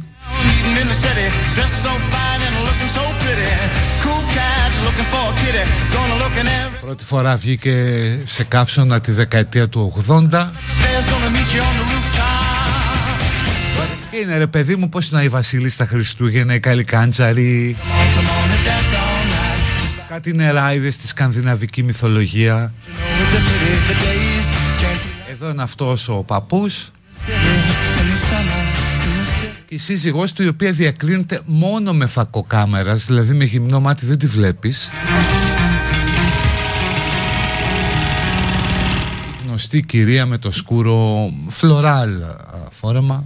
[6.81, 7.75] Πρώτη φορά βγήκε
[8.25, 10.47] σε καύσωνα τη δεκαετία του 80
[14.21, 17.77] Είναι ρε παιδί μου πως να η βασίλισσα Χριστούγεννα η καλή κάντζαρη
[20.09, 22.73] Κάτι νεράιδες στη σκανδιναβική μυθολογία.
[25.31, 26.91] Εδώ είναι αυτός ο παππούς
[27.25, 28.63] city in the summer,
[29.05, 29.63] in the city.
[29.65, 34.17] και η σύζυγός του η οποία διακρίνεται μόνο με φακοκάμερας Δηλαδή με γυμνό μάτι δεν
[34.17, 34.89] τη βλέπεις
[39.43, 42.35] Η Γνωστή κυρία με το σκούρο φλωράλ α,
[42.71, 43.23] φόρεμα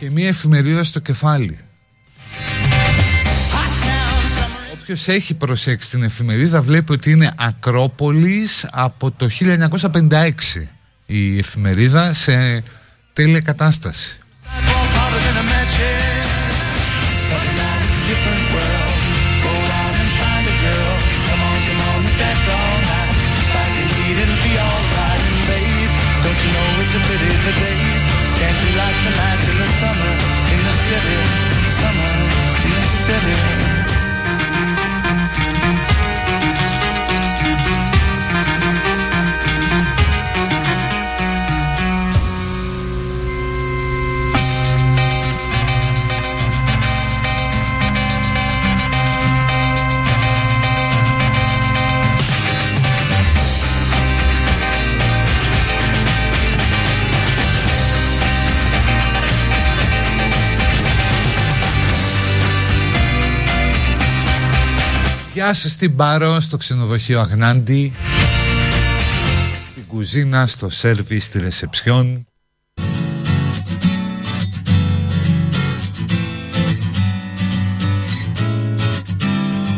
[0.00, 1.58] Και μία εφημερίδα στο κεφάλι
[4.86, 9.28] Ποιο έχει προσέξει την εφημερίδα, βλέπει ότι είναι Ακρόπολης από το
[9.80, 10.30] 1956
[11.06, 12.62] η εφημερίδα σε
[13.12, 14.20] τέλεια κατάσταση.
[65.46, 67.92] Γεια σας στην Πάρο, στο ξενοδοχείο Αγνάντη
[69.70, 72.26] Στην κουζίνα, στο σέρβι, στη ρεσεψιόν.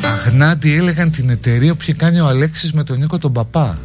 [0.03, 3.79] Αγνάντη έλεγαν την εταιρεία που είχε κάνει ο Αλέξης με τον Νίκο τον Παπά.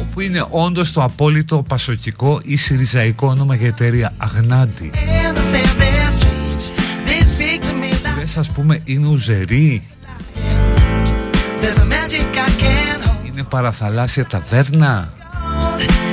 [0.00, 4.90] Όπου είναι όντως το απόλυτο πασοκικό ή συριζαϊκό όνομα για εταιρεία Αγνάντη
[8.36, 9.82] me like Λες ας πούμε είναι ουζερή
[11.60, 13.26] there's a magic I can't hold.
[13.26, 15.12] Είναι παραθαλάσσια ταβέρνα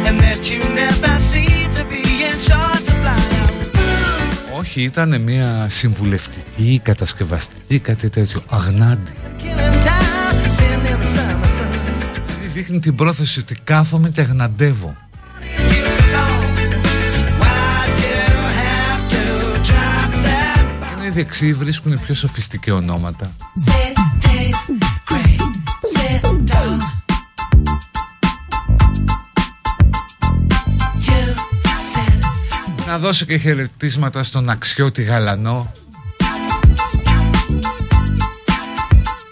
[0.06, 3.22] And that you never seem to be in short supply.
[4.60, 11.78] Όχι ήταν μια συμβουλευτική κατασκευαστική κάτι τέτοιο Αγνάντη Killing time, sitting in the summer sun.
[12.26, 14.96] Δηλαδή δείχνει την πρόθεση ότι κάθομαι και αγναντεύω
[21.14, 23.36] δεξιοί βρίσκουν πιο σοφιστική ονόματα
[23.66, 24.62] Sit days,
[25.10, 25.42] great,
[25.94, 26.80] sit down.
[31.08, 31.20] You
[31.94, 35.72] said Να δώσω και χαιρετίσματα στον Αξιώτη Γαλανό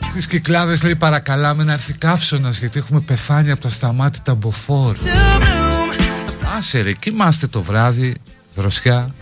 [0.10, 5.06] Στις κυκλάδες λέει παρακαλάμε να έρθει καύσωνας γιατί έχουμε πεθάνει από τα σταμάτητα μποφόρ to
[5.06, 5.72] bloom.
[6.58, 8.16] Άσε ρε, κοιμάστε το βράδυ,
[8.56, 9.14] δροσιά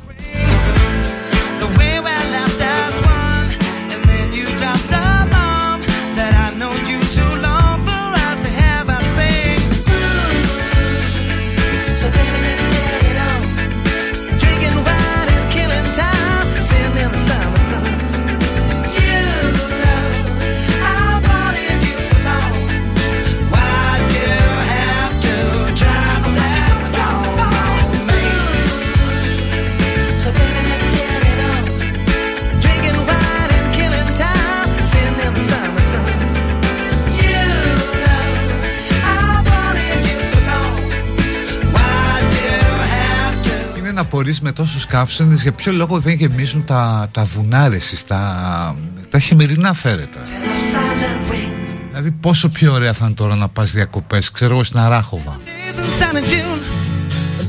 [44.24, 44.28] to?
[44.28, 47.76] Είναι να απορείς με τόσους καύσονες για ποιο λόγο δεν γεμίζουν τα, τα βουνά ρε
[47.76, 48.76] εσείς, τα,
[49.10, 54.32] τα χειμερινά φέρετα; Silent wings, Δηλαδή πόσο πιο ωραία θα είναι τώρα να πας διακοπές,
[54.32, 56.62] ξέρω εγώ στην Αράχοβα days in sun and June,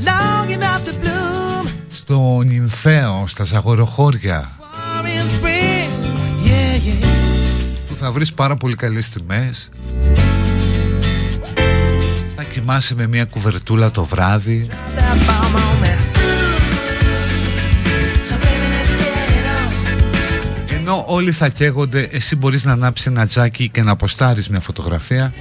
[0.04, 1.70] long enough to bloom.
[1.92, 5.90] Στο Νυμφαίο, στα Ζαγοροχώρια War in spring,
[6.44, 7.06] yeah, yeah.
[7.88, 9.68] που θα βρεις πάρα πολύ καλές τιμές
[12.36, 14.68] Θα κοιμάσαι με μια κουβερτούλα το βράδυ
[21.10, 22.08] όλοι θα καίγονται.
[22.12, 25.32] Εσύ μπορείς να ανάψεις ένα τζάκι Και να αποστάρεις μια φωτογραφία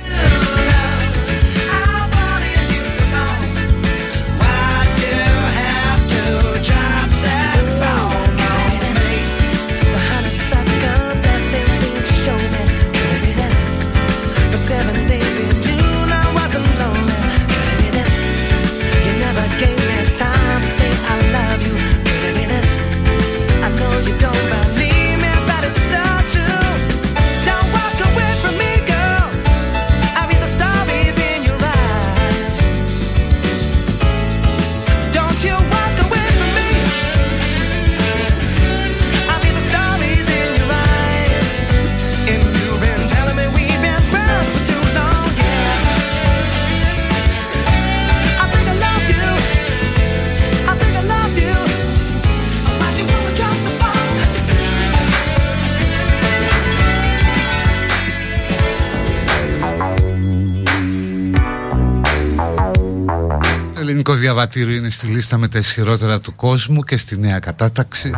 [64.49, 68.11] ελληνικό διαβατήριο είναι στη λίστα με τα ισχυρότερα του κόσμου και στη νέα κατάταξη.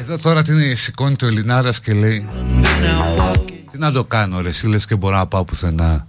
[0.00, 2.28] Εδώ τώρα την σηκώνει το Ελληνάρας και λέει
[3.70, 6.06] Τι να το κάνω ρε εσύ λες και μπορώ να πάω πουθενά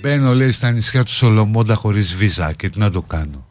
[0.00, 3.46] Μπαίνω λέει στα νησιά του Σολομόντα χωρίς βίζα και τι να το κάνω.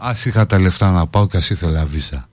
[0.00, 2.28] Ας είχα τα λεφτά να πάω και ας ήθελα βίζα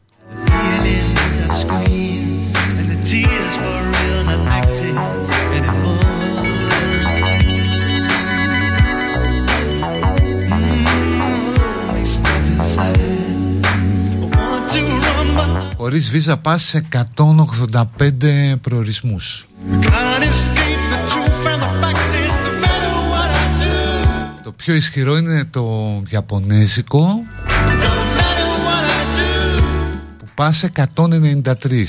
[15.91, 21.45] Χωρίς βίζα πας σε 185 προορισμούς can't escape the truth.
[21.51, 26.99] And the fact is, no matter what I do, Το πιο ισχυρό είναι το Ιαπωνέζικο
[26.99, 31.85] no matter what I do, που πας σε 193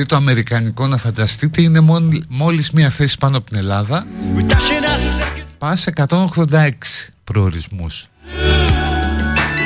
[0.00, 4.06] Δηλαδή το αμερικανικό να φανταστείτε είναι μόλι- μόλις μία θέση πάνω από την Ελλάδα
[4.36, 5.44] We're dashing our seconds.
[5.58, 8.06] Πας σε 186 προορισμούς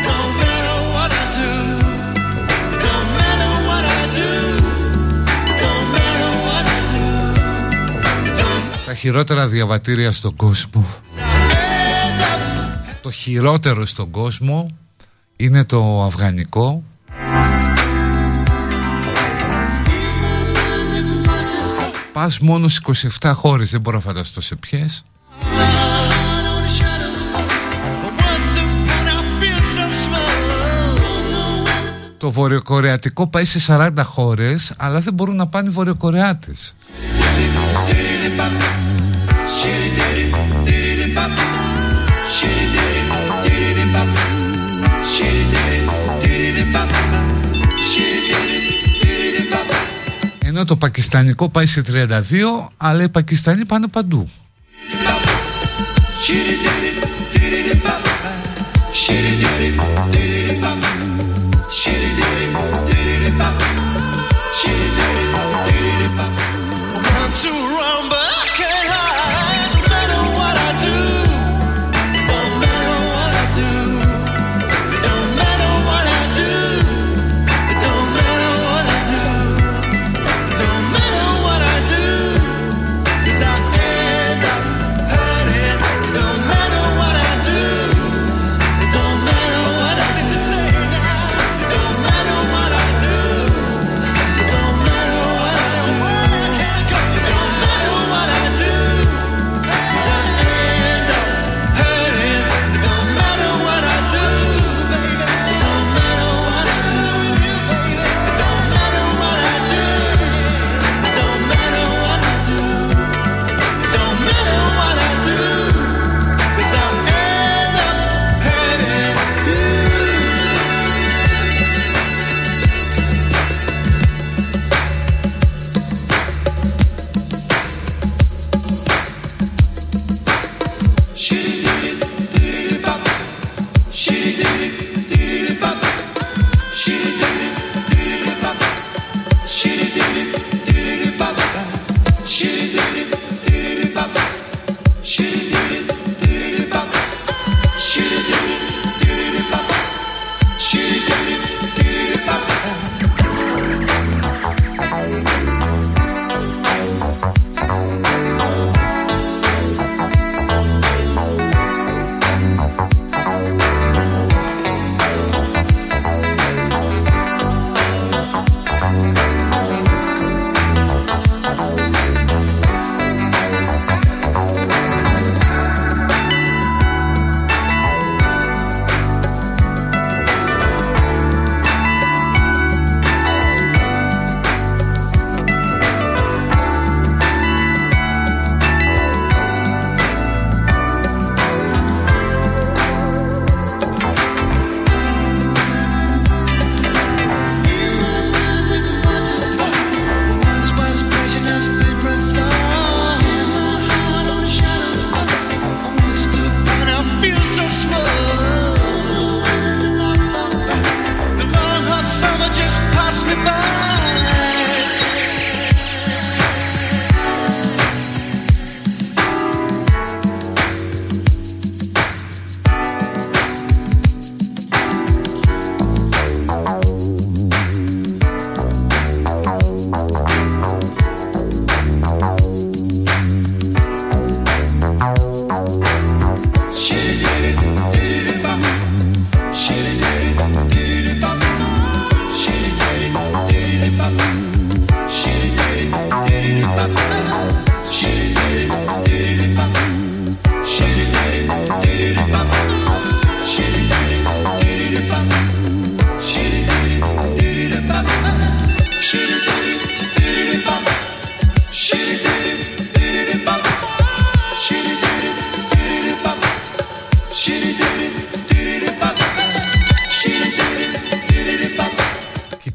[0.04, 1.52] Don't matter what I do.
[2.84, 4.32] Don't matter what I do.
[5.62, 7.06] Don't matter what I do.
[8.40, 10.86] Don't Τα χειρότερα διαβατήρια στον κόσμο
[11.16, 12.96] end up.
[13.02, 14.70] Το χειρότερο στον κόσμο
[15.36, 16.82] είναι το αφγανικό
[22.14, 25.04] Πας μόνο στις 27 χώρες, δεν μπορώ να φανταστώ σε ποιες.
[32.18, 36.74] Το βορειοκορεατικό πάει σε 40 χώρες Αλλά δεν μπορούν να πάνε οι βορειοκορεάτες
[50.56, 54.30] Ενώ το πακιστανικό πάει σε 32 Αλλά οι Πακιστανοί πάνε παντού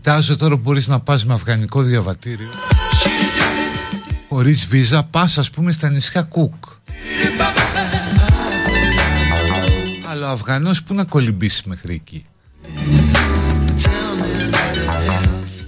[0.09, 2.47] Κοιτάζω τώρα που μπορείς να πας με αφγανικό διαβατήριο
[4.29, 6.53] Χωρίς βίζα πας ας πούμε στα νησιά Κουκ
[10.09, 12.25] Αλλά ο Αφγανός που να κολυμπήσει μέχρι εκεί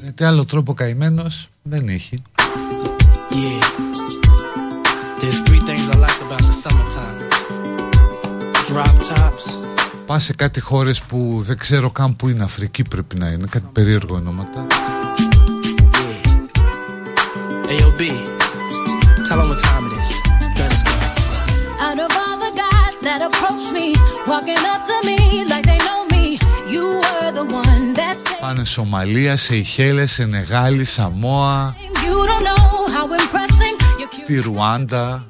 [0.01, 2.21] Γιατί άλλο τρόπο καημένος δεν έχει
[3.31, 3.63] Yeah.
[5.21, 7.17] There's three things I like about the summertime.
[8.67, 9.30] Drop tops,
[10.19, 12.43] σε κάτι χώρες που δεν ξέρω καν που είναι.
[12.43, 14.65] Αφρική πρέπει να είναι κάτι περίεργο ονόματα.
[28.41, 30.29] Πάνε Σομαλία, σε χέρε, σε
[30.83, 31.75] Σαμόα.
[34.23, 35.25] Στη ρουάντα.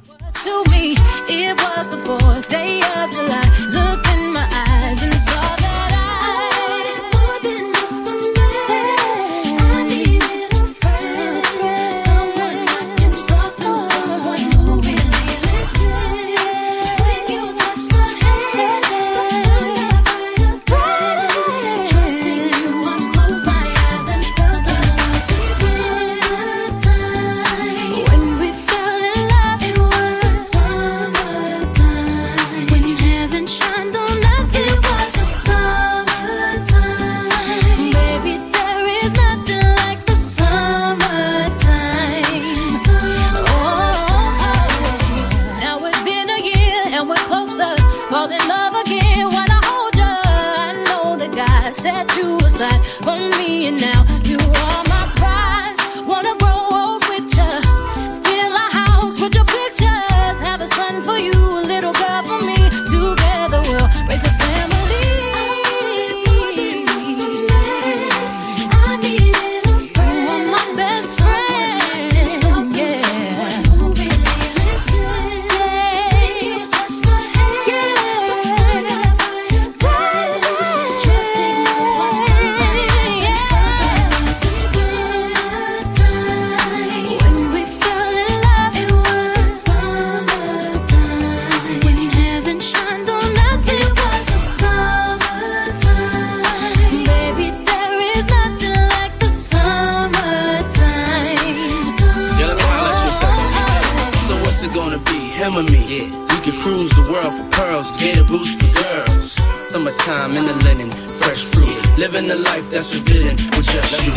[112.72, 114.12] that's forbidden with just you.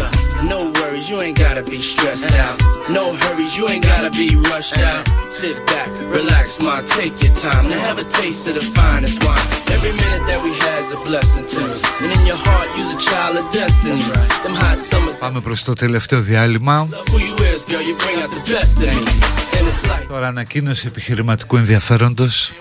[0.53, 2.55] No worries, you ain't gotta be stressed out.
[2.97, 5.03] No hurries, you ain't gotta be rushed out.
[5.39, 9.47] Sit back, relax, ma, take your time to have a taste of the finest wine.
[9.75, 11.75] Every minute that we had's a blessing to me.
[12.03, 14.01] And in your heart, you's a child of destiny.
[14.43, 16.87] Them hot summers, Πάμε προς το τελευταίο διάλειμμα.
[16.91, 19.11] love who you is, girl, you bring out the best in me.
[19.57, 22.53] And it's like, Τώρα ανακοίνωση επιχειρηματικού ενδιαφέροντος.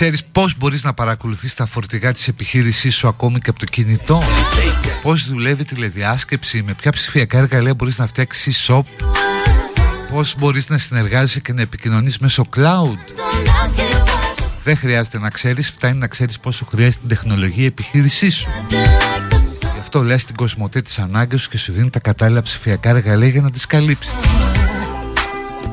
[0.00, 4.22] Ξέρεις πώς μπορείς να παρακολουθείς τα φορτηγά της επιχείρησής σου ακόμη και από το κινητό;
[5.02, 8.82] Πώς δουλεύει η τηλεδιάσκεψη, με ποια ψηφιακά εργαλεία μπορείς να φτιάξεις shop;
[10.12, 12.98] Πώς μπορείς να συνεργάζεσαι και να επικοινωνείς μέσω cloud;
[14.64, 18.48] Δεν χρειάζεται να ξέρεις, φτάνει να ξέρεις πόσο χρειάζεται την τεχνολογία η επιχείρησής σου.
[19.60, 23.28] Γι' αυτό λες την κοσμοτέ τις ανάγκες σου και σου δίνει τα κατάλληλα ψηφιακά εργαλεία
[23.28, 24.12] για να τις καλύψεις.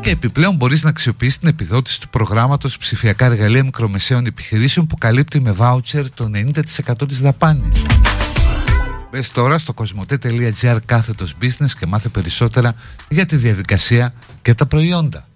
[0.02, 5.40] Και επιπλέον μπορείς να αξιοποιήσεις την επιδότηση του προγράμματος ψηφιακά εργαλεία μικρομεσαίων επιχειρήσεων που καλύπτει
[5.40, 7.86] με βάουτσερ το 90% της δαπάνης.
[9.12, 12.76] Μπες τώρα στο κοσμοτέ.gr κάθετος business και μάθε περισσότερα
[13.10, 15.28] για τη διαδικασία και τα προϊόντα.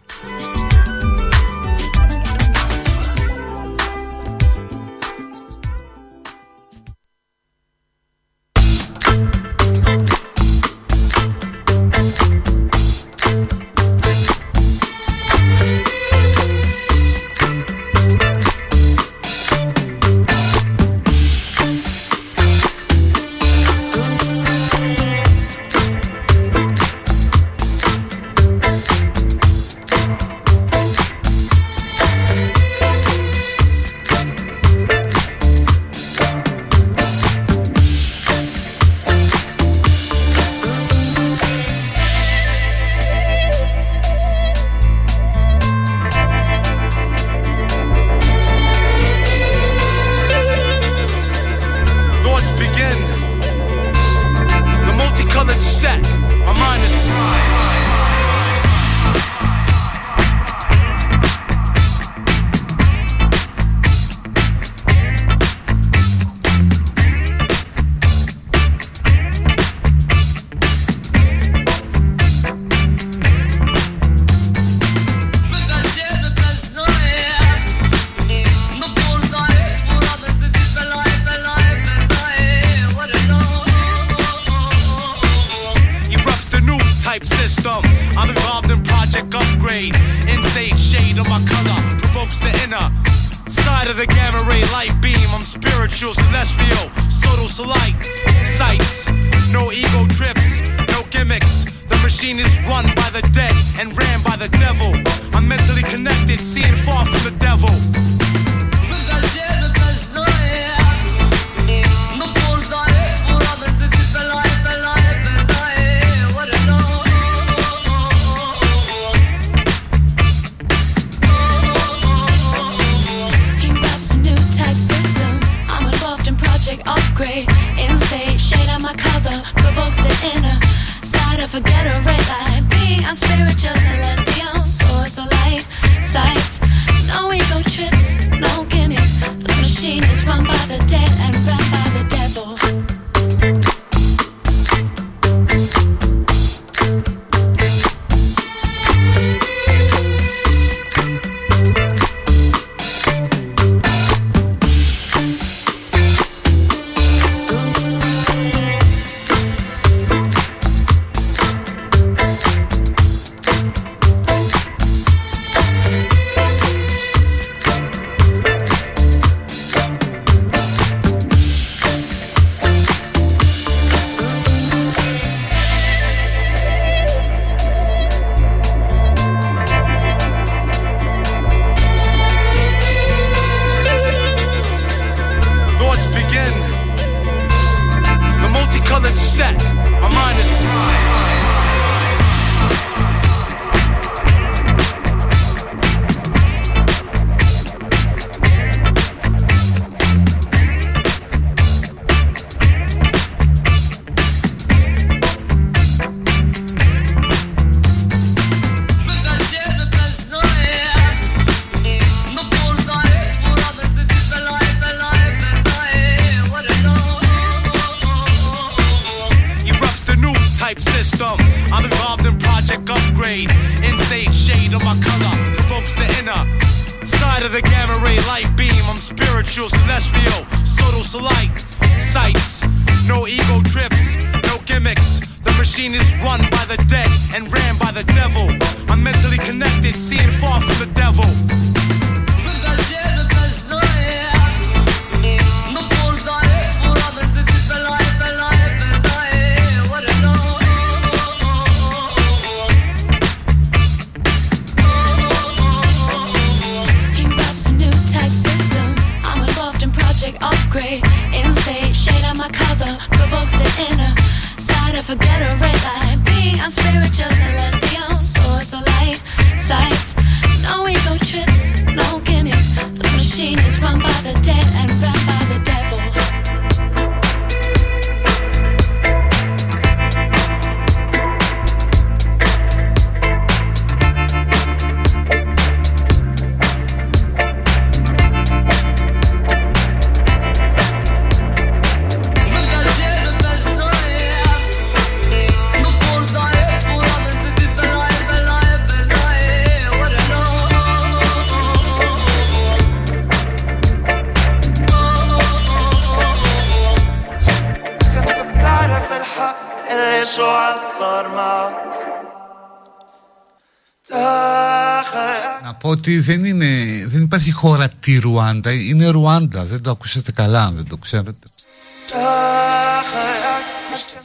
[318.89, 321.47] Είναι Ρουάντα, δεν το ακούσατε καλά αν δεν το ξέρετε.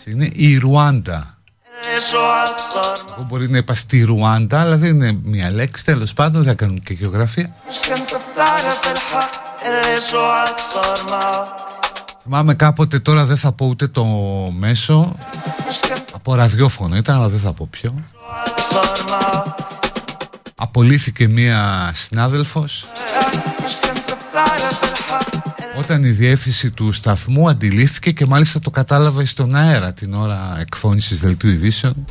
[0.05, 1.39] Είναι η Ρουάντα.
[3.17, 5.85] Εγώ μπορεί να είπα στη Ρουάντα, αλλά δεν είναι μια λέξη.
[5.85, 7.55] Τέλος πάντων, δεν κάνουμε και γεωγραφία.
[12.23, 14.05] Θυμάμαι κάποτε τώρα δεν θα πω ούτε το
[14.57, 15.17] μέσο
[16.13, 17.95] Από ραδιόφωνο ήταν αλλά δεν θα πω ποιο
[20.55, 22.87] Απολύθηκε μία συνάδελφος
[25.79, 31.21] όταν η διεύθυνση του σταθμού αντιλήφθηκε και μάλιστα το κατάλαβε στον αέρα την ώρα εκφώνησης
[31.21, 32.05] δελτίου ειδήσεων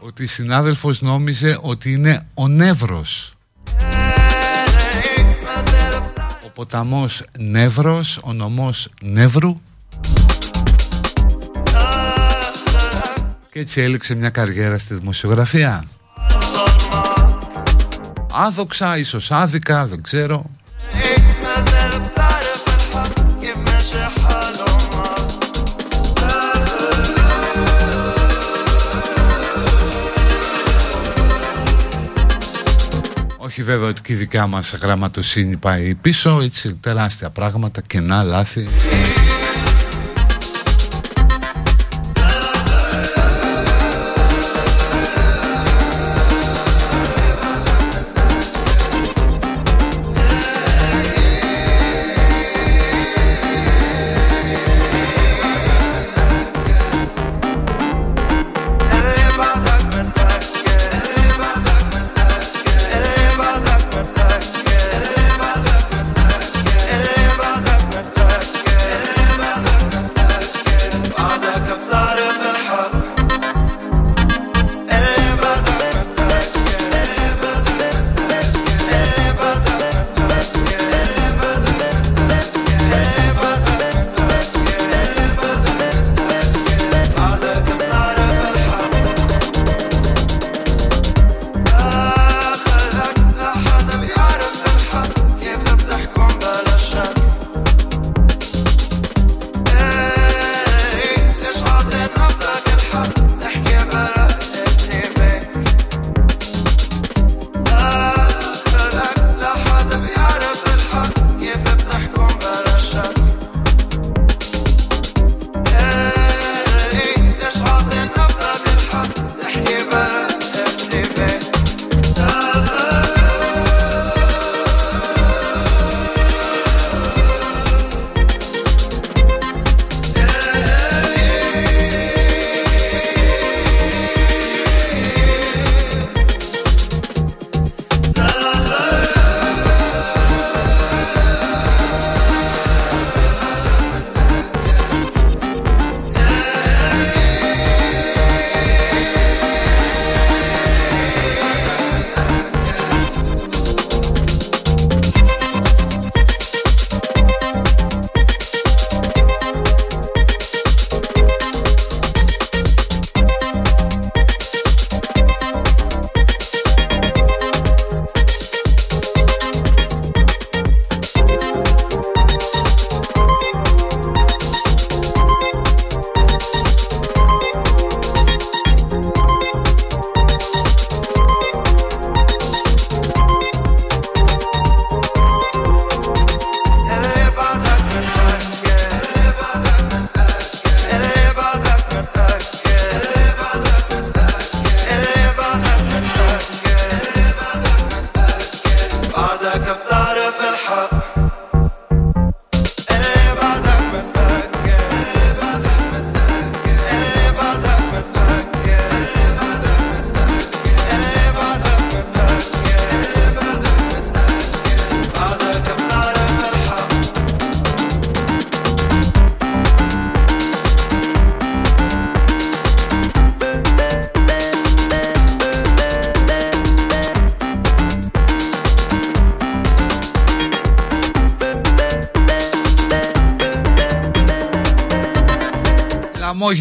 [0.00, 3.32] ότι η συνάδελφος νόμιζε ότι είναι ο Νεύρος
[6.46, 9.60] ο ποταμός Νεύρος, ο νομός Νεύρου
[13.52, 15.84] και έτσι έληξε μια καριέρα στη δημοσιογραφία
[18.32, 20.44] άδοξα, ίσως άδικα, δεν ξέρω.
[33.36, 38.68] Όχι βέβαια ότι και η δικά μας γραμματοσύνη πάει πίσω, έτσι τεράστια πράγματα, κενά, λάθη.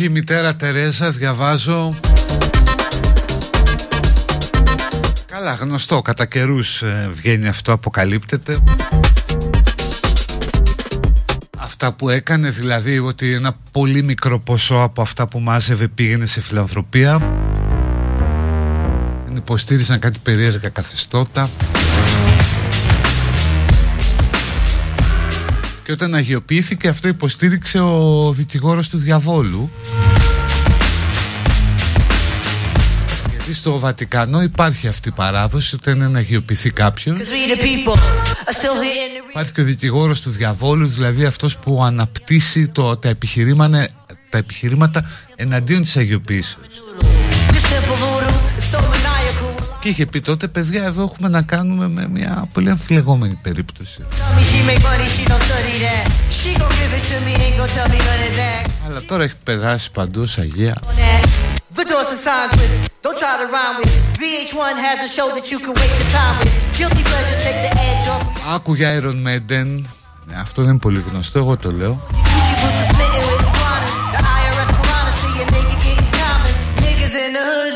[0.08, 1.96] Χαμόγη μητέρα Τερέζα διαβάζω.
[5.26, 8.58] Καλά γνωστό κατά καιρούς βγαίνει αυτό αποκαλύπτεται.
[11.58, 16.42] Αυτά που έκανε δηλαδή ότι ένα πολύ μικρό ποσό από αυτά που μάζευε πήγαινε σε
[16.42, 17.18] φιλανθρωπία.
[19.26, 21.50] Δεν υποστήριζαν κάτι περίεργα καθεστώτα
[25.88, 29.72] Και όταν αγιοποιήθηκε αυτό υποστήριξε ο δικηγόρος του διαβόλου.
[33.30, 37.20] Γιατί στο Βατικανό υπάρχει αυτή η παράδοση όταν είναι να αγιοποιηθεί κάποιος
[39.30, 43.88] Υπάρχει και ο δικηγόρος του διαβόλου Δηλαδή αυτός που αναπτύσσει το, τα, επιχειρήματα,
[44.30, 46.58] τα επιχειρήματα εναντίον της αγιοποίησης
[49.88, 54.06] Είχε πει τότε παιδιά, εδώ έχουμε να κάνουμε με μια πολύ αμφιλεγόμενη περίπτωση.
[58.88, 60.76] Αλλά τώρα έχει περάσει παντού στα Αγία.
[68.56, 69.42] Άκουγοι iron man,
[70.26, 71.40] ναι, αυτό δεν είναι πολύ γνωστό.
[71.40, 72.08] Εγώ το λέω.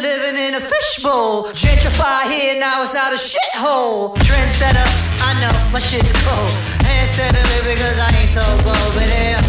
[0.01, 1.45] Living in a fishbowl.
[1.53, 4.15] Gentrify here, now it's not a shithole.
[4.17, 4.87] Trendsetter,
[5.21, 6.49] I know my shit's cold.
[6.85, 8.91] Handsetter, because I ain't so bold.
[8.95, 9.40] But yeah,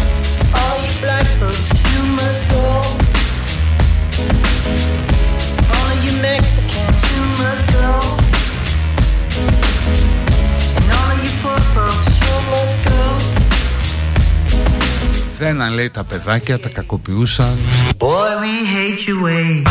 [15.38, 17.58] Δεν αν λέει τα παιδάκια, τα κακοποιούσαν.
[17.98, 19.66] Boy, we hate your ways.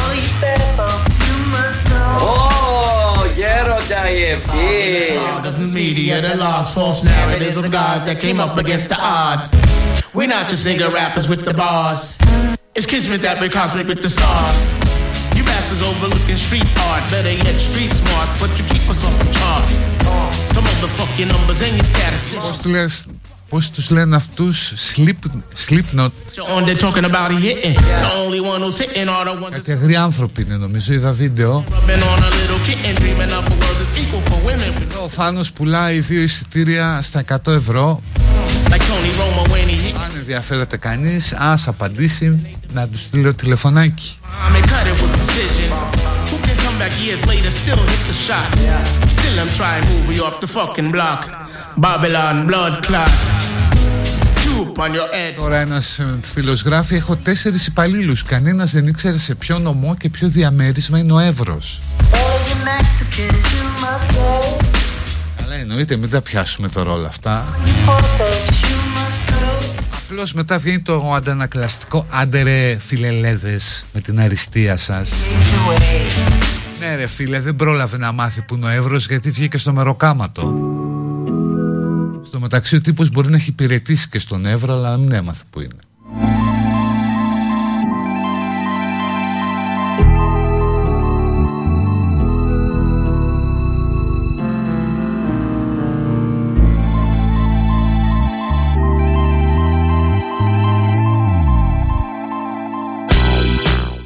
[0.00, 2.24] All you bad folks, you must go.
[2.24, 2.48] Ω,
[3.36, 4.70] γέροντα η ευχή.
[5.48, 9.46] of the media that logs false narratives of guys that came up against the odds.
[10.16, 12.00] We're not just nigga rappers with the bars.
[12.76, 14.58] It's kismet that we cosmic with the stars.
[15.36, 19.28] You bastards overlooking street art, better yet street smart, but you keep us off the
[19.38, 19.66] chart.
[20.54, 22.40] Some of the fucking numbers in your statuses.
[23.55, 25.29] πώς τους λένε αυτούς; Sleep,
[25.67, 26.09] sleep not.
[29.51, 31.63] Κάτι αγροί άνθρωποι είναι νομίζω είδα βίντεο.
[35.03, 38.01] ο Θάνος πουλάει δύο εισιτήρια στα 100 ευρώ.
[40.03, 44.17] Αν ενδιαφέρεται κανείς ας απαντήσει να τους στείλει τηλεφωνάκι.
[52.87, 53.34] Blood.
[54.75, 55.39] Coop on your head.
[55.39, 60.09] Τώρα ένας ε, φίλος γράφει Έχω τέσσερις υπαλλήλους Κανένας δεν ήξερε σε ποιο νομό και
[60.09, 61.81] ποιο διαμέρισμα είναι ο Εύρος
[62.11, 64.63] All you Mexicans, you must go.
[65.43, 67.45] Αλλά εννοείται μην τα πιάσουμε τώρα όλα αυτά
[67.85, 69.75] Poor folks, you must go.
[69.95, 76.33] Απλώς μετά βγαίνει το αντανακλαστικό Άντε ρε φιλελέδες με την αριστεία σας Hate your ways.
[76.79, 80.53] Ναι ρε φίλε δεν πρόλαβε να μάθει που είναι ο Εύρος γιατί βγήκε στο μεροκάματο
[82.35, 85.43] Στο μεταξύ ο τύπος μπορεί να έχει υπηρετήσει και στον Εύρο αλλά να μην έμαθε
[85.49, 85.79] που είναι.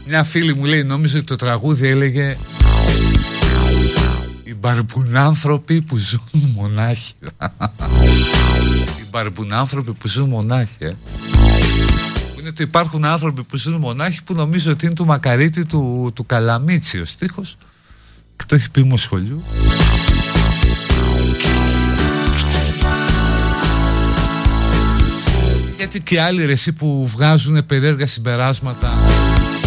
[0.07, 2.37] Μια φίλη μου λέει νόμιζε ότι το τραγούδι έλεγε
[4.43, 7.13] Οι μπαρμπουνάνθρωποι που ζουν μονάχοι
[9.09, 10.89] Οι μπαρμπουνάνθρωποι που ζουν μονάχοι ε.
[10.89, 16.11] Που Είναι ότι υπάρχουν άνθρωποι που ζουν μονάχοι που νομίζω ότι είναι του Μακαρίτη του,
[16.15, 16.99] του Καλαμίτσι.
[16.99, 17.57] Ο στίχος
[18.35, 19.43] και το έχει πει μου σχολείου
[25.77, 28.93] Γιατί και άλλοι ρε εσύ που βγάζουν περίεργα συμπεράσματα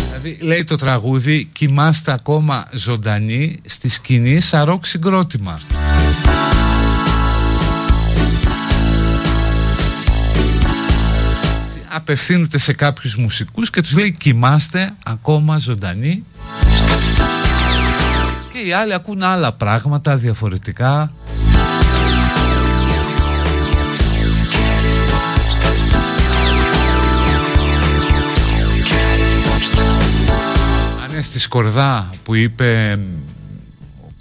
[0.06, 5.60] Δηλαδή λέει το τραγούδι Κοιμάστε ακόμα ζωντανοί στη σκηνή σαν ροκ συγκρότημα
[11.94, 16.24] Απευθύνεται σε κάποιους μουσικούς και τους λέει Κοιμάστε ακόμα ζωντανοί
[18.52, 21.12] Και οι άλλοι ακούν άλλα πράγματα διαφορετικά.
[31.04, 32.98] Αν είναι στη Σκορδά που είπε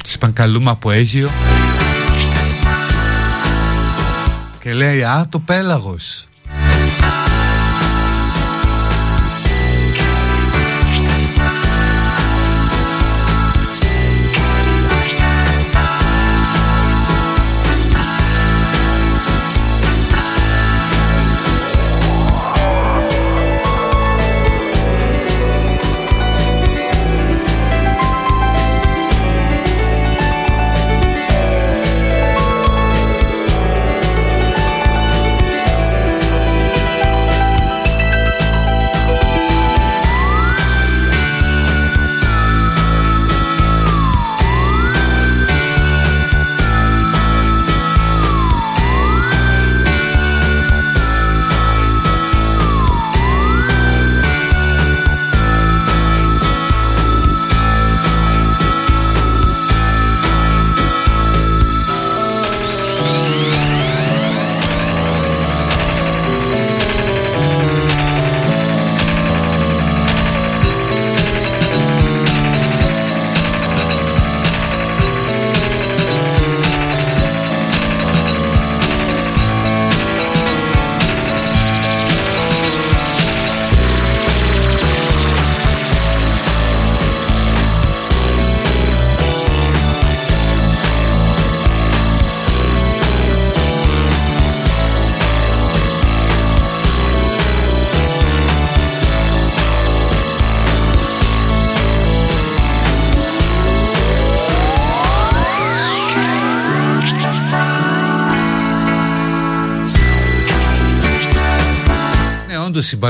[0.04, 1.30] Της είπαν καλούμε από Αίγιο
[4.60, 6.26] Και λέει Α το πέλαγος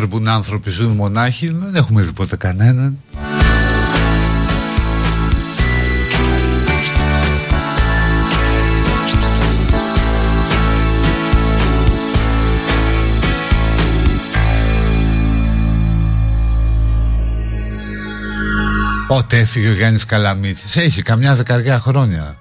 [0.08, 2.98] Που άνθρωποι, ζουν μονάχοι, δεν έχουμε δει ποτέ κανέναν.
[19.08, 22.41] Πότε έφυγε ο Γιάννης Καλαμίτσης Έχει καμιά δεκαριά χρόνια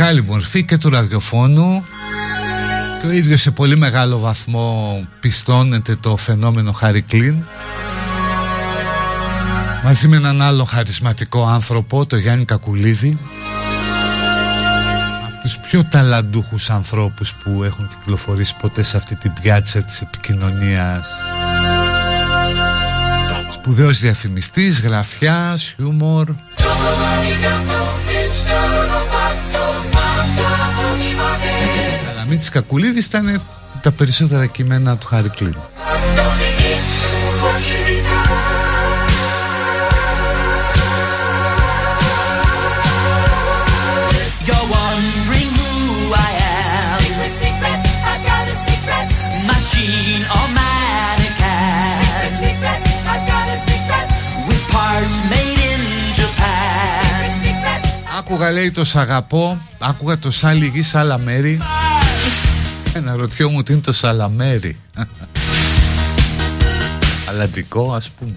[0.00, 1.84] μεγάλη μορφή και του ραδιοφώνου.
[3.00, 7.44] Και ο ίδιος σε πολύ μεγάλο βαθμό πιστώνεται το φαινόμενο Χάρη Κλίν.
[9.84, 13.18] Μαζί με έναν άλλο χαρισματικό άνθρωπο, το Γιάννη Κακουλίδη.
[15.26, 21.08] Από τους πιο ταλαντούχους ανθρώπους που έχουν κυκλοφορήσει ποτέ σε αυτή την πιάτσα της επικοινωνίας.
[23.50, 26.28] Σπουδαίος διαφημιστής, γραφιάς, χιούμορ.
[32.30, 33.42] Μίτης Κακουλίδης ήταν
[33.82, 35.56] τα περισσότερα κείμενα του Χάρη Κλίν.
[58.18, 59.58] Άκουγα λέει το σ' αγαπώ.
[59.78, 61.60] Άκουγα το σ' άλλη άλλα μέρη.
[62.94, 64.76] Ένα ρωτή μου τι είναι το σαλαμέρι.
[67.28, 68.34] Αλλαντικό ας πούμε.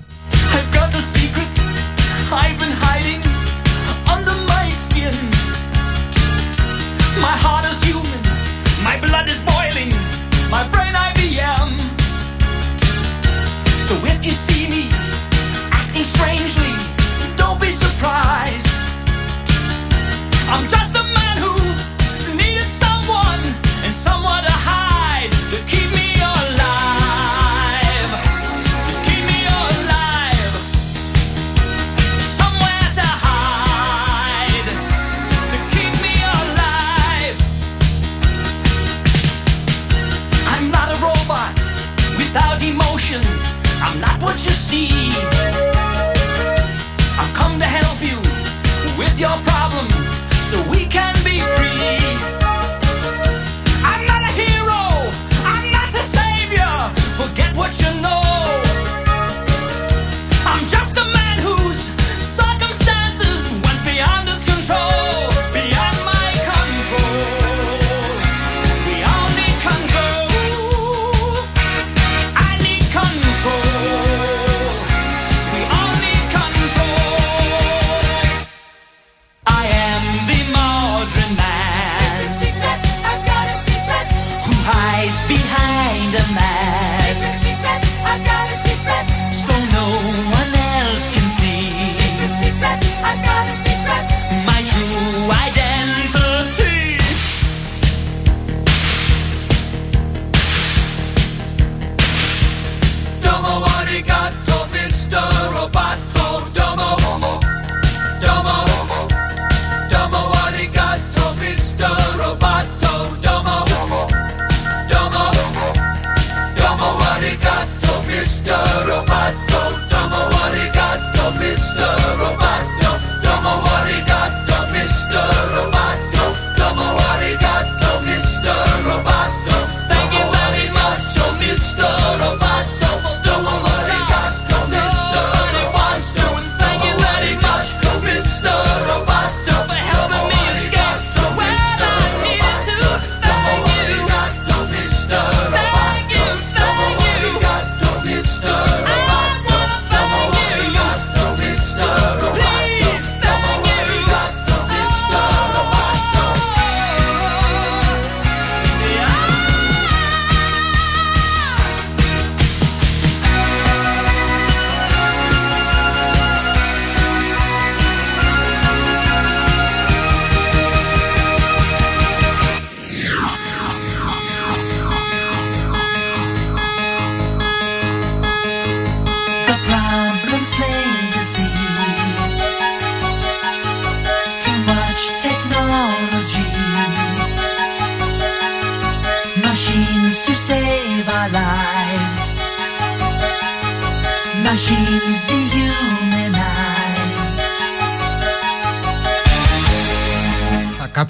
[49.23, 49.52] your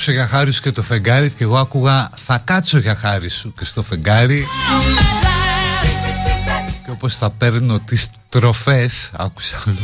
[0.06, 3.54] κάψω για χάρης σου και το φεγγάρι και εγώ άκουγα θα κάτσω για χάρης σου
[3.58, 4.48] και στο φεγγάρι
[6.86, 9.78] και όπως θα παίρνω τις τροφές άκουσα άλλο.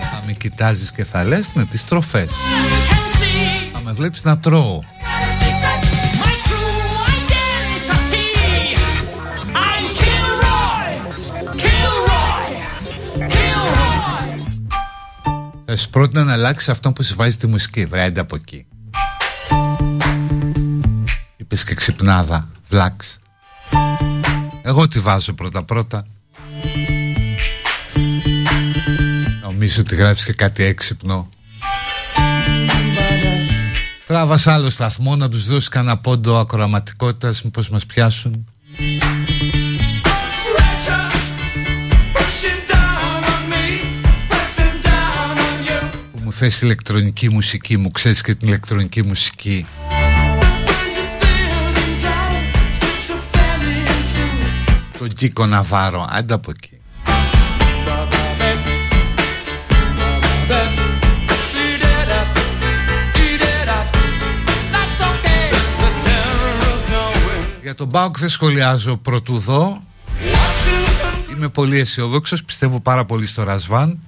[0.00, 2.30] Θα με κοιτάζεις και θα λες ναι τις τροφές
[3.72, 4.80] θα με βλέπεις να τρώω
[15.76, 17.86] σου πρότεινα να αλλάξεις αυτό που σου βάζει τη μουσική.
[17.86, 18.66] Βρέντε από εκεί.
[21.36, 22.48] Είπες και ξυπνάδα.
[22.68, 23.18] Βλάξ.
[24.62, 26.06] Εγώ τη βάζω πρώτα πρώτα.
[29.42, 31.28] Νομίζω ότι γράφεις και κάτι έξυπνο.
[34.06, 38.46] Τράβας άλλο σταθμό να τους δώσεις κανένα πόντο ακροαματικότητας μήπως μας πιάσουν.
[46.38, 49.66] Θες ηλεκτρονική μουσική μου ξέρεις και την ηλεκτρονική μουσική.
[54.98, 56.80] Τον Κίκο Ναβάρο άντε από εκεί.
[67.62, 69.82] Για τον Μπάουκ δεν σχολιάζω πρωτού δω.
[71.30, 73.98] Είμαι πολύ αισιοδόξο, πιστεύω πάρα πολύ στο Ρασβάν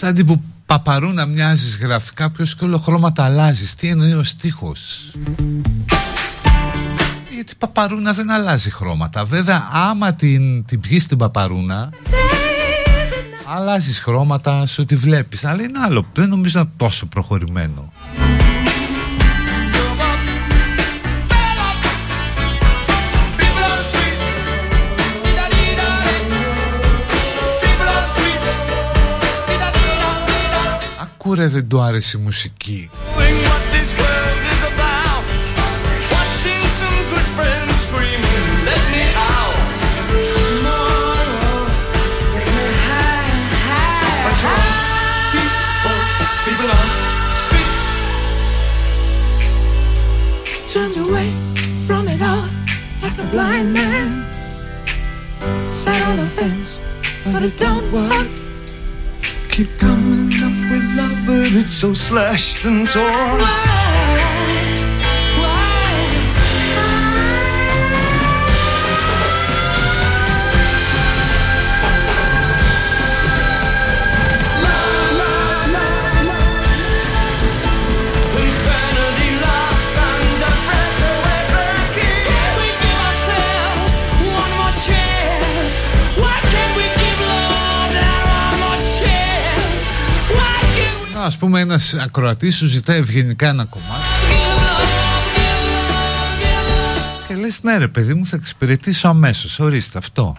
[0.00, 3.74] Σαν την που παπαρού να μοιάζεις γραφικά Ποιος και όλο χρώματα αλλάζεις.
[3.74, 5.12] Τι εννοεί ο στίχος;
[7.30, 9.24] Γιατί παπαρούνα δεν αλλάζει χρώματα.
[9.24, 11.90] Βέβαια άμα την, την πιείς την παπαρούνα
[13.56, 15.44] Αλλάζεις χρώματα σε ό,τι βλέπεις.
[15.44, 16.06] Αλλά είναι άλλο.
[16.12, 17.92] Δεν νομίζω να είναι τόσο προχωρημένο
[31.27, 32.89] Ακούρε δεν του άρεσε η μουσική
[50.75, 51.29] Turned away
[51.87, 52.47] from it all
[53.03, 54.09] like a blind man.
[55.81, 56.69] Sat on the fence,
[57.31, 58.27] but it don't work.
[59.53, 60.31] Keep coming
[61.50, 63.87] It's so slashed and torn.
[91.36, 94.02] Can't we Να, Ας πούμε ένας ακροατής σου ζητάει ευγενικά ένα κομμάτι.
[97.28, 100.36] Και λες ναι ρε παιδί μου θα εξυπηρετήσω αμέσως Ορίστε αυτό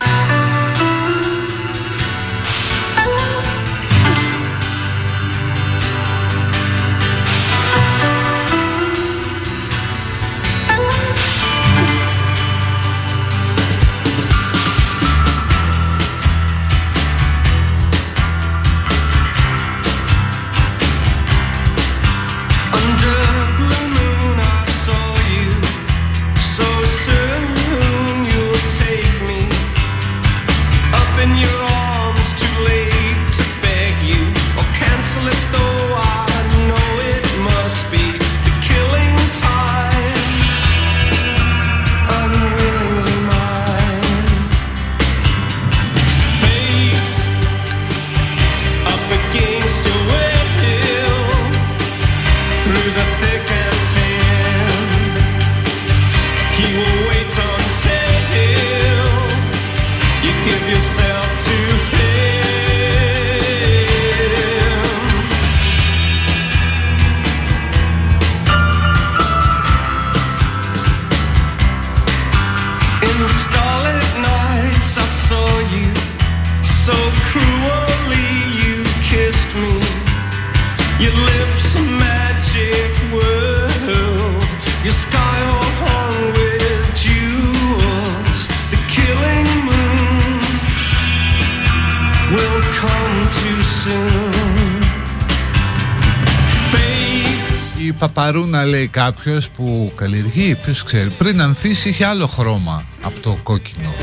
[98.13, 103.93] παπαρούνα λέει κάποιος που καλλιεργεί, ποιος ξέρει, πριν ανθίσει είχε άλλο χρώμα από το κόκκινο.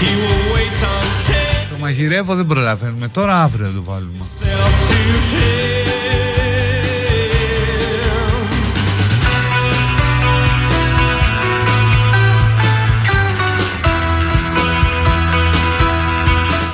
[0.00, 4.24] He will wait until Το μαγειρεύω δεν προλαβαίνουμε, τώρα αύριο το βάλουμε.
[4.40, 4.96] self to
[5.32, 5.74] him.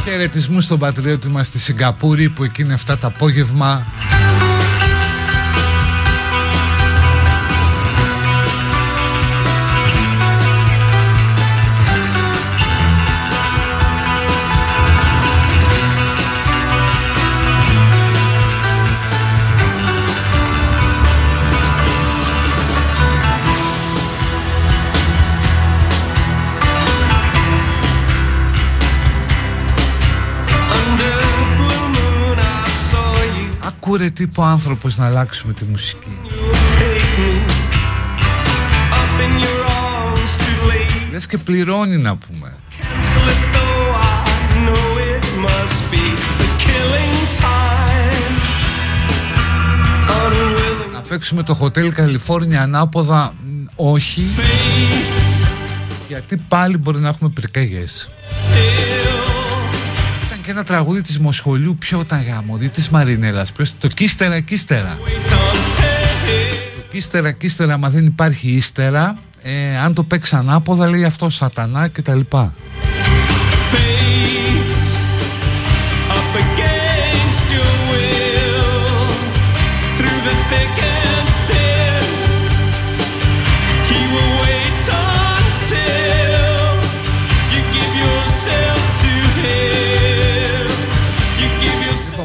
[0.05, 3.86] Χαιρετισμούς στον πατριώτη μας στη Σιγκαπούρη που εκείνη αυτά το απόγευμα
[33.93, 37.35] Ακούρε τύπο άνθρωπος να αλλάξουμε τη μουσική take me
[39.01, 41.12] up in your arms too late.
[41.12, 46.05] Λες και πληρώνει να πούμε Cancel it though I know it must be
[46.41, 48.35] the killing time.
[50.09, 55.49] Unwilling Να παίξουμε το Hotel California ανάποδα μ, όχι fate,
[56.09, 58.20] γιατί πάλι μπορεί να έχουμε πυρκαγιές Ήταν
[60.51, 63.52] και ένα τραγούδι της Μοσχολιού ποιο ήταν γάμο της Μαρινέλας.
[63.52, 65.85] Ποιος, το Κίστερα Κίστερα wait until
[66.77, 69.18] Το Κίστερα Κίστερα μα δεν υπάρχει ύστερα.
[69.43, 72.02] Ε, αν το παίξει ανάποδα λέει αυτό σατανά και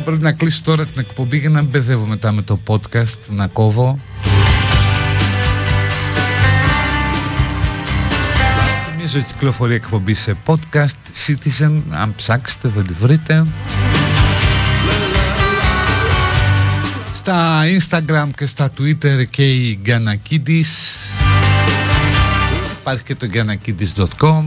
[0.06, 3.48] πρέπει να κλείσει τώρα την εκπομπή για να μην μπεδεύω μετά με το podcast να
[3.48, 4.00] κόβω.
[8.92, 11.82] Νομίζω ότι κυκλοφορεί εκπομπή σε podcast Citizen.
[11.90, 13.46] Αν ψάξετε θα τη βρείτε.
[17.14, 20.98] Στα Instagram και στα Twitter και η Γκανακίδης.
[22.80, 24.44] Υπάρχει και το γκανακίδης.com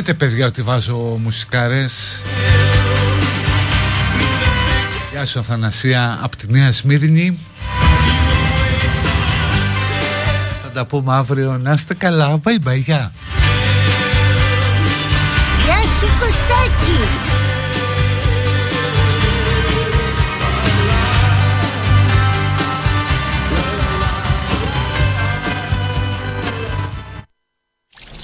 [0.00, 2.22] Εννοείται παιδιά ότι βάζω μουσικάρες.
[5.10, 7.38] Γεια σου Αθανασία από τη Νέα Σμύρνη.
[10.62, 11.58] Θα τα πούμε αύριο.
[11.58, 12.40] Να είστε καλά.
[12.44, 13.12] Bye bye γεια.
[15.64, 17.29] Γεια σου Κωστάκη